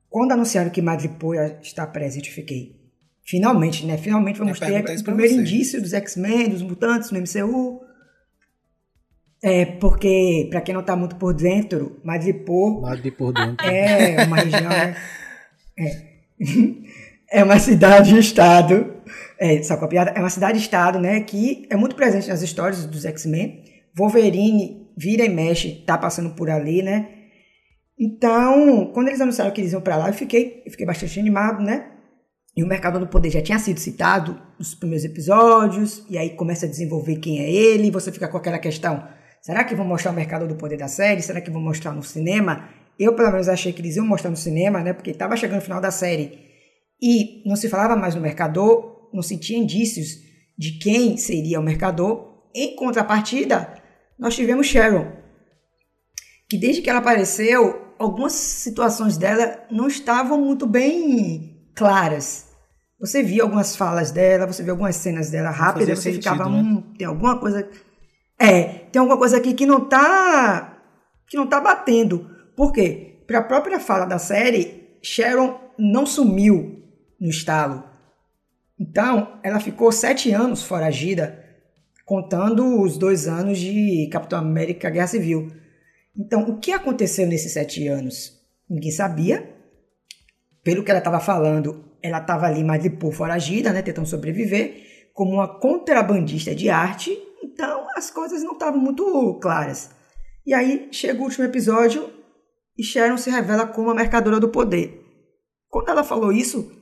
[0.09, 2.79] quando anunciaram que Madripoor está presente, eu fiquei...
[3.25, 3.97] Finalmente, né?
[3.97, 7.81] Finalmente vamos ter o primeiro indício dos X-Men, dos mutantes no MCU.
[9.43, 12.83] É, porque, para quem não tá muito por dentro, Madripoor.
[12.83, 13.67] Madripoor dentro.
[13.67, 14.97] É uma região, né?
[15.79, 16.11] É.
[17.31, 18.95] é uma cidade-estado.
[19.39, 20.11] É, só com a piada.
[20.11, 21.21] É uma cidade-estado, né?
[21.21, 23.65] Que é muito presente nas histórias dos X-Men.
[23.97, 27.09] Wolverine vira e mexe, tá passando por ali, né?
[27.99, 31.63] Então, quando eles anunciaram que eles iam para lá, eu fiquei, eu fiquei bastante animado,
[31.63, 31.87] né?
[32.57, 36.67] E o Mercado do Poder já tinha sido citado nos primeiros episódios, e aí começa
[36.67, 39.03] a desenvolver quem é ele, e você fica com aquela questão
[39.41, 41.23] Será que vão mostrar o mercado do poder da série?
[41.23, 42.69] Será que vão mostrar no cinema?
[42.99, 44.93] Eu, pelo menos, achei que eles iam mostrar no cinema, né?
[44.93, 46.50] Porque estava chegando o final da série
[47.01, 50.19] e não se falava mais no mercador, não se tinha indícios
[50.57, 52.45] de quem seria o mercador.
[52.55, 53.75] Em contrapartida,
[54.19, 55.11] nós tivemos Sharon,
[56.49, 62.49] que desde que ela apareceu, algumas situações dela não estavam muito bem claras.
[62.99, 66.59] Você via algumas falas dela, você via algumas cenas dela rápidas, você sentido, ficava, né?
[66.59, 67.67] hum, tem alguma coisa
[68.41, 70.79] é, tem alguma coisa aqui que não tá
[71.29, 72.29] que não tá batendo.
[72.57, 73.23] Por quê?
[73.27, 76.80] Para a própria fala da série, Sharon não sumiu
[77.21, 77.85] no estalo.
[78.79, 81.45] Então, ela ficou sete anos foragida,
[82.05, 85.53] contando os dois anos de Capitão América Guerra Civil.
[86.17, 88.41] Então, o que aconteceu nesses sete anos?
[88.69, 89.55] Ninguém sabia.
[90.65, 95.11] Pelo que ela estava falando, ela estava ali mais de por foragida, né, tentando sobreviver,
[95.13, 97.11] como uma contrabandista de arte
[97.43, 99.91] então as coisas não estavam muito claras.
[100.47, 102.11] E aí chega o último episódio
[102.79, 105.05] e Sharon se revela como a mercadora do poder.
[105.69, 106.73] Quando ela falou isso,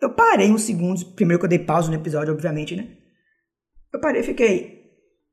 [0.00, 1.04] eu parei uns segundos.
[1.04, 2.88] Primeiro que eu dei pausa no episódio, obviamente, né?
[3.92, 4.80] Eu parei e fiquei.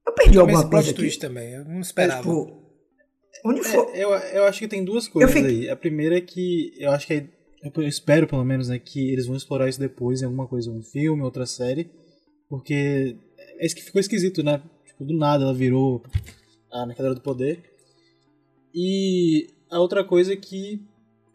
[0.05, 0.91] Eu perdi alguma coisa.
[0.91, 1.17] Aqui.
[1.19, 2.21] também, eu não esperava.
[2.21, 2.67] tipo,
[3.45, 3.89] onde for.
[3.93, 5.69] É, eu, eu acho que tem duas coisas aí.
[5.69, 7.27] A primeira é que eu acho que é,
[7.63, 10.81] eu espero pelo menos né, que eles vão explorar isso depois em alguma coisa, um
[10.81, 11.89] filme, outra série,
[12.49, 14.61] porque é isso que ficou esquisito, né?
[14.85, 16.03] Tipo, do nada ela virou
[16.71, 17.63] a Mercadora do Poder.
[18.73, 20.81] E a outra coisa é que,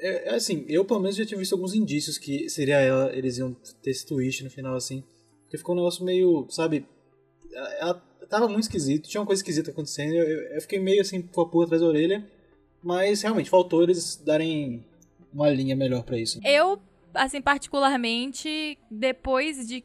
[0.03, 3.39] é, é, assim, eu pelo menos já tinha visto alguns indícios que seria ela, eles
[3.39, 5.05] iam ter esse twist no final, assim.
[5.45, 6.85] Porque ficou um negócio meio, sabe,
[7.79, 7.95] ela
[8.29, 11.49] tava muito esquisito, tinha uma coisa esquisita acontecendo, eu, eu fiquei meio assim com a
[11.49, 12.27] porra atrás da orelha,
[12.83, 14.85] mas realmente faltou eles darem
[15.33, 16.41] uma linha melhor para isso.
[16.45, 16.81] Eu,
[17.15, 19.85] assim, particularmente, depois de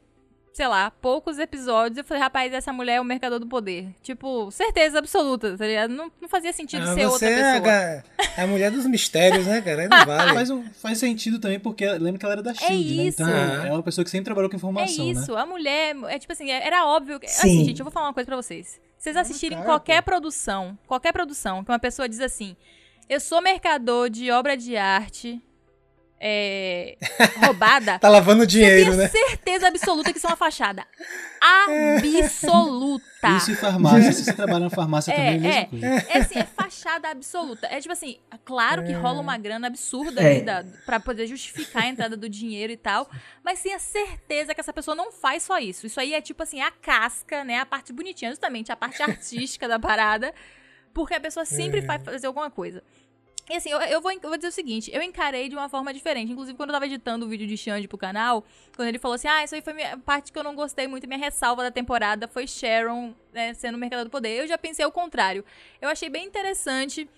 [0.57, 3.93] sei lá, poucos episódios, eu falei, rapaz, essa mulher é o mercador do poder.
[4.01, 5.91] Tipo, certeza absoluta, tá ligado?
[5.91, 7.69] Não, não fazia sentido ah, ser outra pessoa.
[7.69, 8.03] É
[8.37, 9.87] a, a, mulher dos mistérios, né, cara?
[9.87, 10.33] Não vale.
[10.33, 13.07] Faz, um, faz sentido também, porque lembra que ela era da SHIELD, é né?
[13.09, 13.27] Então,
[13.67, 15.41] é uma pessoa que sempre trabalhou com informação, É isso, né?
[15.41, 17.19] a mulher, é tipo assim, era óbvio.
[17.19, 18.81] Que, assim, gente, eu vou falar uma coisa pra vocês.
[18.97, 20.09] Vocês assistirem cara, qualquer pô.
[20.09, 22.57] produção, qualquer produção, que uma pessoa diz assim,
[23.07, 25.39] eu sou mercador de obra de arte
[26.19, 26.97] é,
[27.45, 27.97] roubada.
[27.99, 29.07] tá lavando dinheiro, né?
[29.07, 30.85] certeza absoluta que isso é uma fachada.
[31.39, 33.37] Absoluta.
[33.37, 34.11] Isso em farmácia.
[34.11, 35.85] Se você trabalha na farmácia é, também é, é coisa.
[35.85, 37.67] É assim, é fachada absoluta.
[37.67, 40.41] É tipo assim, claro que rola uma grana absurda é.
[40.41, 43.07] da, pra poder justificar a entrada do dinheiro e tal.
[43.43, 45.85] Mas tenha certeza que essa pessoa não faz só isso.
[45.85, 47.59] Isso aí é tipo assim, a casca, né?
[47.59, 50.33] A parte bonitinha, justamente a parte artística da parada.
[50.93, 51.81] Porque a pessoa sempre é.
[51.81, 52.81] vai fazer alguma coisa.
[53.49, 55.93] E assim, eu, eu, vou, eu, vou, dizer o seguinte, eu encarei de uma forma
[55.93, 56.31] diferente.
[56.31, 58.43] Inclusive, quando eu tava editando o vídeo de Xande pro canal,
[58.75, 61.07] quando ele falou assim, ah, isso aí foi a parte que eu não gostei muito,
[61.07, 64.41] minha ressalva da temporada foi Sharon né, sendo o Mercado do Poder.
[64.41, 65.45] Eu já pensei o contrário.
[65.81, 67.09] Eu achei bem interessante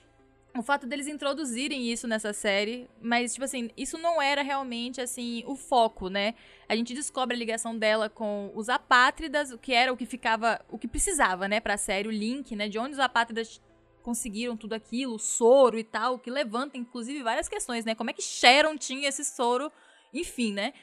[0.56, 5.44] o fato deles introduzirem isso nessa série, mas, tipo assim, isso não era realmente, assim,
[5.46, 6.34] o foco, né?
[6.68, 10.60] A gente descobre a ligação dela com os apátridas, o que era o que ficava,
[10.70, 13.62] o que precisava, né, pra série, o link, né, de onde os apátridas
[14.10, 17.94] conseguiram tudo aquilo, soro e tal, que levanta inclusive várias questões, né?
[17.94, 19.72] Como é que Sharon tinha esse soro,
[20.12, 20.74] enfim, né?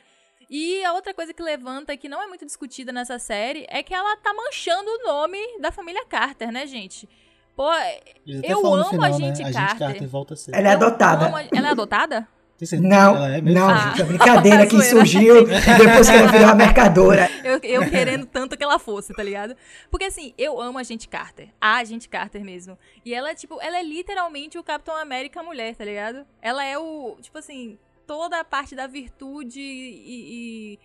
[0.48, 3.92] E a outra coisa que levanta, que não é muito discutida nessa série, é que
[3.92, 7.08] ela tá manchando o nome da família Carter, né, gente?
[7.56, 7.68] Pô,
[8.44, 9.52] eu amo final, a gente né?
[9.52, 9.64] Carter.
[9.64, 10.54] A gente Carter volta a ser.
[10.54, 11.26] Ela é adotada.
[11.26, 11.42] A...
[11.52, 12.28] Ela é adotada?
[12.80, 13.78] Não, é não, ah.
[13.78, 17.28] gente, a brincadeira que surgiu depois que ela virou a mercadora.
[17.44, 19.54] Eu, eu, querendo tanto que ela fosse, tá ligado?
[19.90, 22.78] Porque assim, eu amo a gente Carter, a gente Carter mesmo.
[23.04, 26.26] E ela, tipo, ela é literalmente o Capitão América mulher, tá ligado?
[26.40, 30.78] Ela é o, tipo assim, toda a parte da virtude e, e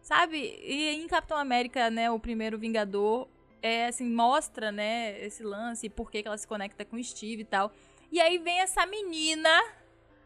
[0.00, 0.58] sabe?
[0.62, 3.28] E em Capitão América, né, o primeiro Vingador,
[3.62, 7.44] é assim, mostra, né, esse lance, por que ela se conecta com o Steve e
[7.44, 7.70] tal.
[8.10, 9.50] E aí vem essa menina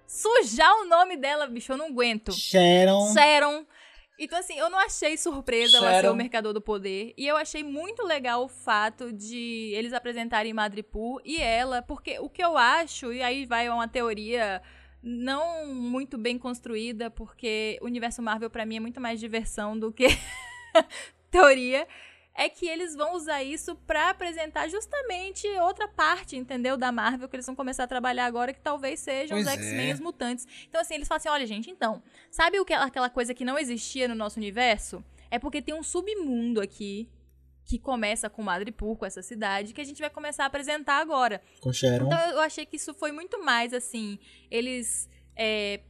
[0.07, 2.32] sujar o nome dela, bicho, eu não aguento.
[2.32, 3.12] Sharon.
[3.12, 3.66] Sharon.
[4.18, 5.86] Então, assim, eu não achei surpresa Sharon.
[5.86, 7.12] ela ser o Mercador do Poder.
[7.16, 12.28] E eu achei muito legal o fato de eles apresentarem Madripoor e ela, porque o
[12.28, 14.62] que eu acho, e aí vai uma teoria
[15.02, 19.92] não muito bem construída, porque o universo Marvel para mim é muito mais diversão do
[19.92, 20.07] que
[21.30, 21.86] teoria
[22.37, 26.76] é que eles vão usar isso para apresentar justamente outra parte, entendeu?
[26.76, 29.91] Da Marvel que eles vão começar a trabalhar agora, que talvez sejam pois os X-Men
[29.91, 29.95] é.
[29.95, 30.47] os mutantes.
[30.68, 33.57] Então, assim, eles falam assim: olha, gente, então, sabe o que, aquela coisa que não
[33.57, 35.05] existia no nosso universo?
[35.30, 37.09] É porque tem um submundo aqui
[37.64, 41.41] que começa com Madripoor, com essa cidade, que a gente vai começar a apresentar agora.
[41.61, 42.07] Com Sharon.
[42.07, 44.18] Então eu achei que isso foi muito mais assim,
[44.51, 45.80] eles é,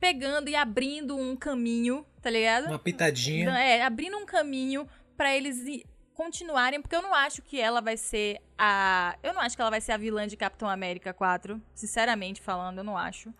[0.00, 2.68] pegando e abrindo um caminho, tá ligado?
[2.68, 3.50] Uma pitadinha.
[3.58, 5.84] É, abrindo um caminho para eles
[6.14, 9.18] continuarem, porque eu não acho que ela vai ser a.
[9.22, 11.60] Eu não acho que ela vai ser a vilã de Capitão América 4.
[11.74, 13.32] Sinceramente falando, eu não acho.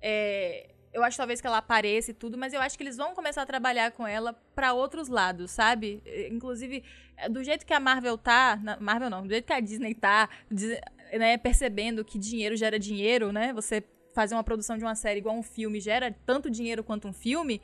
[0.00, 3.14] É, eu acho talvez que ela apareça e tudo, mas eu acho que eles vão
[3.14, 6.02] começar a trabalhar com ela para outros lados, sabe?
[6.30, 6.82] Inclusive,
[7.30, 8.58] do jeito que a Marvel tá.
[8.80, 10.28] Marvel não, do jeito que a Disney tá,
[11.12, 13.52] né, percebendo que dinheiro gera dinheiro, né?
[13.52, 13.84] Você
[14.14, 17.60] fazer uma produção de uma série igual um filme gera tanto dinheiro quanto um filme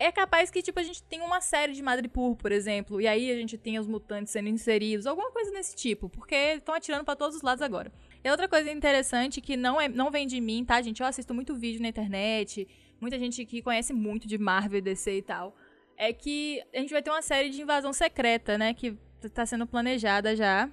[0.00, 3.30] é capaz que, tipo, a gente tenha uma série de Madripoor, por exemplo, e aí
[3.30, 7.14] a gente tenha os mutantes sendo inseridos, alguma coisa desse tipo, porque estão atirando para
[7.14, 7.92] todos os lados agora.
[8.24, 11.02] E outra coisa interessante que não, é, não vem de mim, tá, gente?
[11.02, 12.66] Eu assisto muito vídeo na internet,
[12.98, 15.54] muita gente que conhece muito de Marvel, DC e tal,
[15.98, 18.96] é que a gente vai ter uma série de invasão secreta, né, que
[19.34, 20.70] tá sendo planejada já,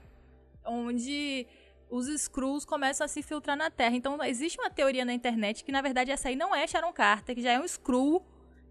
[0.65, 1.45] onde
[1.89, 3.97] os Skrulls começam a se filtrar na Terra.
[3.97, 7.35] Então, existe uma teoria na internet que, na verdade, essa aí não é Sharon Carter,
[7.35, 8.25] que já é um Skrull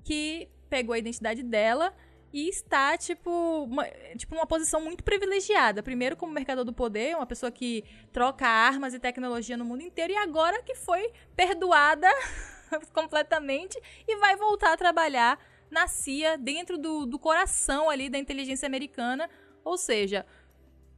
[0.07, 1.93] que pegou a identidade dela
[2.33, 3.85] e está, tipo uma,
[4.17, 5.83] tipo, uma posição muito privilegiada.
[5.83, 7.83] Primeiro, como mercador do poder, uma pessoa que
[8.13, 12.09] troca armas e tecnologia no mundo inteiro, e agora que foi perdoada
[12.95, 18.67] completamente e vai voltar a trabalhar na CIA, dentro do, do coração ali da inteligência
[18.67, 19.29] americana.
[19.65, 20.25] Ou seja,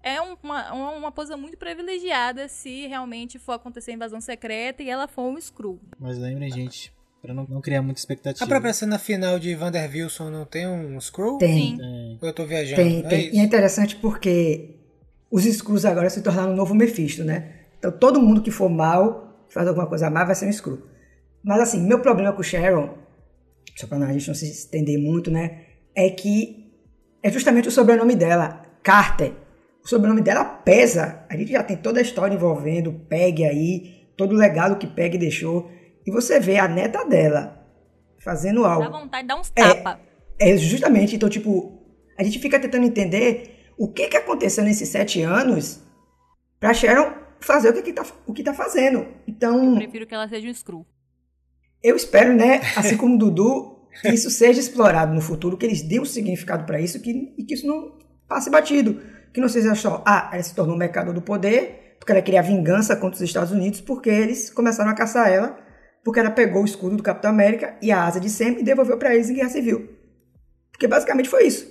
[0.03, 5.09] é uma, uma, uma posição muito privilegiada se realmente for acontecer invasão secreta e ela
[5.09, 5.81] for um Skrull.
[5.99, 8.45] Mas lembrem, gente, Pra não, não criar muita expectativa.
[8.45, 11.39] A própria cena final de Vander Wilson não tem um Screw?
[11.39, 11.77] Tem.
[11.77, 12.19] tem.
[12.23, 12.81] Eu tô viajando?
[12.81, 13.27] Tem, é tem.
[13.27, 13.37] Isso?
[13.37, 14.77] E é interessante porque
[15.31, 17.55] os Screws agora se tornaram um novo Mephisto, né?
[17.79, 20.83] Então todo mundo que for mal, faz alguma coisa mal, vai ser um Screw.
[21.43, 22.95] Mas assim, meu problema com o Sharon,
[23.77, 25.63] só pra a gente não se estender muito, né?
[25.95, 26.73] É que
[27.23, 29.33] é justamente o sobrenome dela, Carter.
[29.85, 31.25] O sobrenome dela pesa.
[31.29, 35.17] A gente já tem toda a história envolvendo Peg aí, todo o legado que Peg
[35.19, 35.71] deixou.
[36.09, 37.65] E você vê a neta dela
[38.19, 38.85] fazendo algo.
[38.91, 39.75] Dá vontade de dar uns É.
[39.75, 39.99] tapas.
[40.39, 41.83] É justamente, então, tipo,
[42.17, 45.81] a gente fica tentando entender o que que aconteceu nesses sete anos
[46.59, 49.07] pra Sharon fazer o que, que, tá, o que tá fazendo.
[49.27, 50.87] Então, Prefiro que ela seja um screw.
[51.83, 55.83] eu espero, né, assim como o Dudu, que isso seja explorado no futuro, que eles
[55.83, 57.99] dêem um significado pra isso que, e que isso não
[58.29, 59.01] passe batido.
[59.33, 62.43] Que não seja só, ah, ela se tornou um mercador do poder, porque ela queria
[62.43, 65.59] vingança contra os Estados Unidos, porque eles começaram a caçar ela,
[66.05, 68.97] porque ela pegou o escudo do Capitão América e a asa de Sam e devolveu
[68.99, 69.89] pra eles em Guerra Civil.
[70.71, 71.71] Porque basicamente foi isso.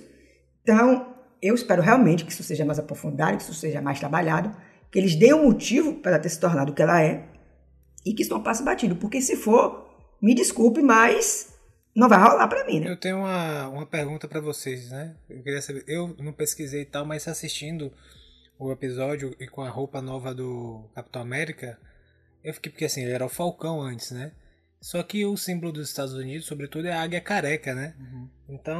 [0.62, 4.54] Então, eu espero realmente que isso seja mais aprofundado, que isso seja mais trabalhado,
[4.90, 7.26] que eles deem um motivo para ela ter se tornado o que ela é
[8.04, 8.96] e que isso não passe batido.
[8.96, 9.88] Porque se for,
[10.20, 11.54] me desculpe, mas
[11.94, 12.90] não vai rolar pra mim, né?
[12.90, 15.16] Eu tenho uma, uma pergunta pra vocês, né?
[15.28, 17.92] Eu queria saber, eu não pesquisei e tal, mas assistindo
[18.58, 21.78] o episódio e com a roupa nova do Capitão América,
[22.42, 24.32] eu fiquei porque assim, ele era o Falcão antes, né?
[24.80, 27.94] Só que o símbolo dos Estados Unidos, sobretudo, é a águia careca, né?
[28.48, 28.78] Então,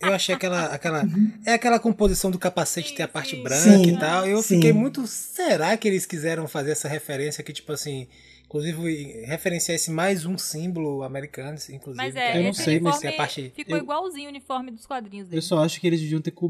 [0.00, 1.02] eu achei aquela aquela
[1.44, 4.26] é aquela composição do capacete ter a parte branca Sim, e tal.
[4.26, 4.56] Eu sim.
[4.56, 8.08] fiquei muito, será que eles quiseram fazer essa referência que tipo assim,
[8.48, 11.96] inclusive referenciar esse mais um símbolo americano, inclusive.
[11.96, 14.70] Mas que é, Eu não sei, mas é a parte- ficou eu- igualzinho o uniforme
[14.70, 15.36] dos quadrinhos dele.
[15.38, 16.48] Eu só acho que eles deviam ter co-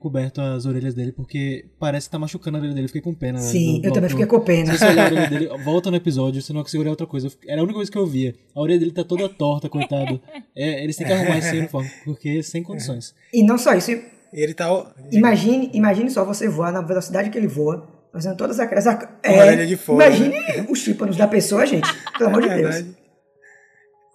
[0.00, 2.88] coberto as orelhas dele, porque parece que tá machucando a orelha dele.
[2.88, 3.38] Fiquei com pena.
[3.38, 4.72] Sim, do- eu também do- fiquei com pena.
[4.72, 7.30] Se você olhar a orelha dele, volta no episódio, você não consegue olhar outra coisa.
[7.46, 8.34] Era a única coisa que eu via.
[8.54, 10.20] A orelha dele tá toda torta, coitado.
[10.58, 13.14] É, eles têm que arrumar esse uniforme, porque sem condições.
[13.30, 13.90] E não só isso,
[14.32, 14.66] ele tá
[15.12, 17.86] imagine, imagine só você voar na velocidade que ele voa,
[18.16, 18.86] fazendo todas aquelas.
[18.86, 21.88] orelha de fora, Imagine os tímpanos da pessoa, gente.
[22.18, 22.74] Pelo amor de É Deus.
[22.74, 22.96] verdade.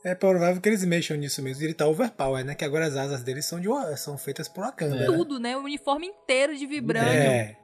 [0.04, 1.64] É provável que eles mexam nisso mesmo.
[1.64, 2.56] Ele tá overpower, né?
[2.56, 4.96] Que agora as asas dele são, de, são feitas por Wakanda.
[4.96, 5.06] né?
[5.06, 5.56] Tudo, né?
[5.56, 7.12] O uniforme inteiro de vibrânio.
[7.12, 7.56] É.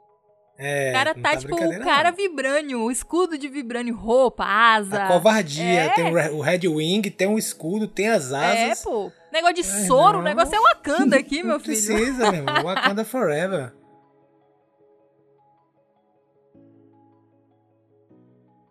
[0.60, 2.16] É, O cara não tá, tipo, o cara não.
[2.16, 5.04] vibrânio, o escudo de vibrânio, roupa, asa.
[5.04, 5.64] A covardia.
[5.64, 5.88] É.
[5.90, 8.82] Tem o Re- o Red Wing, tem um escudo, tem as É, asas.
[8.82, 9.10] pô.
[9.32, 10.20] Negócio de Ai, soro, não.
[10.20, 11.76] o negócio é Wakanda aqui, meu filho.
[11.76, 12.62] precisa, meu irmão.
[12.64, 13.72] Wakanda Forever.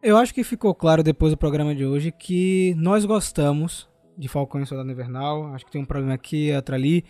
[0.02, 4.62] Eu acho que ficou claro depois do programa de hoje que nós gostamos de Falcão
[4.62, 5.54] e Soldado Invernal.
[5.54, 7.04] Acho que tem um problema aqui, outro ali.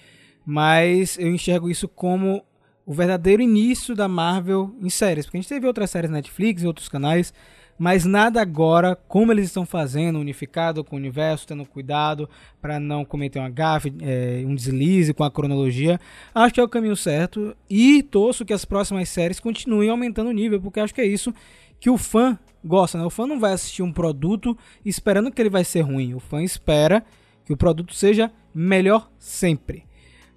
[0.45, 2.43] Mas eu enxergo isso como
[2.85, 5.25] o verdadeiro início da Marvel em séries.
[5.25, 7.33] Porque a gente teve outras séries na Netflix e outros canais.
[7.77, 12.27] Mas nada agora, como eles estão fazendo, unificado com o universo, tendo cuidado
[12.59, 15.99] para não cometer uma gafe, é, um deslize com a cronologia.
[16.33, 17.55] Acho que é o caminho certo.
[17.69, 21.33] E torço que as próximas séries continuem aumentando o nível, porque acho que é isso
[21.79, 23.05] que o fã gosta, né?
[23.05, 26.13] O fã não vai assistir um produto esperando que ele vai ser ruim.
[26.13, 27.03] O fã espera
[27.45, 29.85] que o produto seja melhor sempre.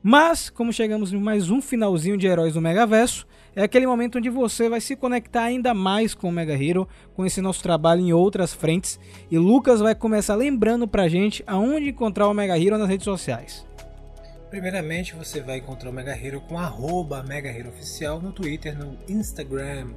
[0.03, 4.31] Mas, como chegamos em mais um finalzinho de Heróis do Megaverso, é aquele momento onde
[4.31, 8.55] você vai se conectar ainda mais com o Mega Hero, conhecer nosso trabalho em outras
[8.55, 8.99] frentes,
[9.31, 13.67] e Lucas vai começar lembrando pra gente aonde encontrar o Mega Hero nas redes sociais.
[14.49, 18.97] Primeiramente, você vai encontrar o Mega Hero com arroba Mega Hero Oficial no Twitter, no
[19.09, 19.89] Instagram.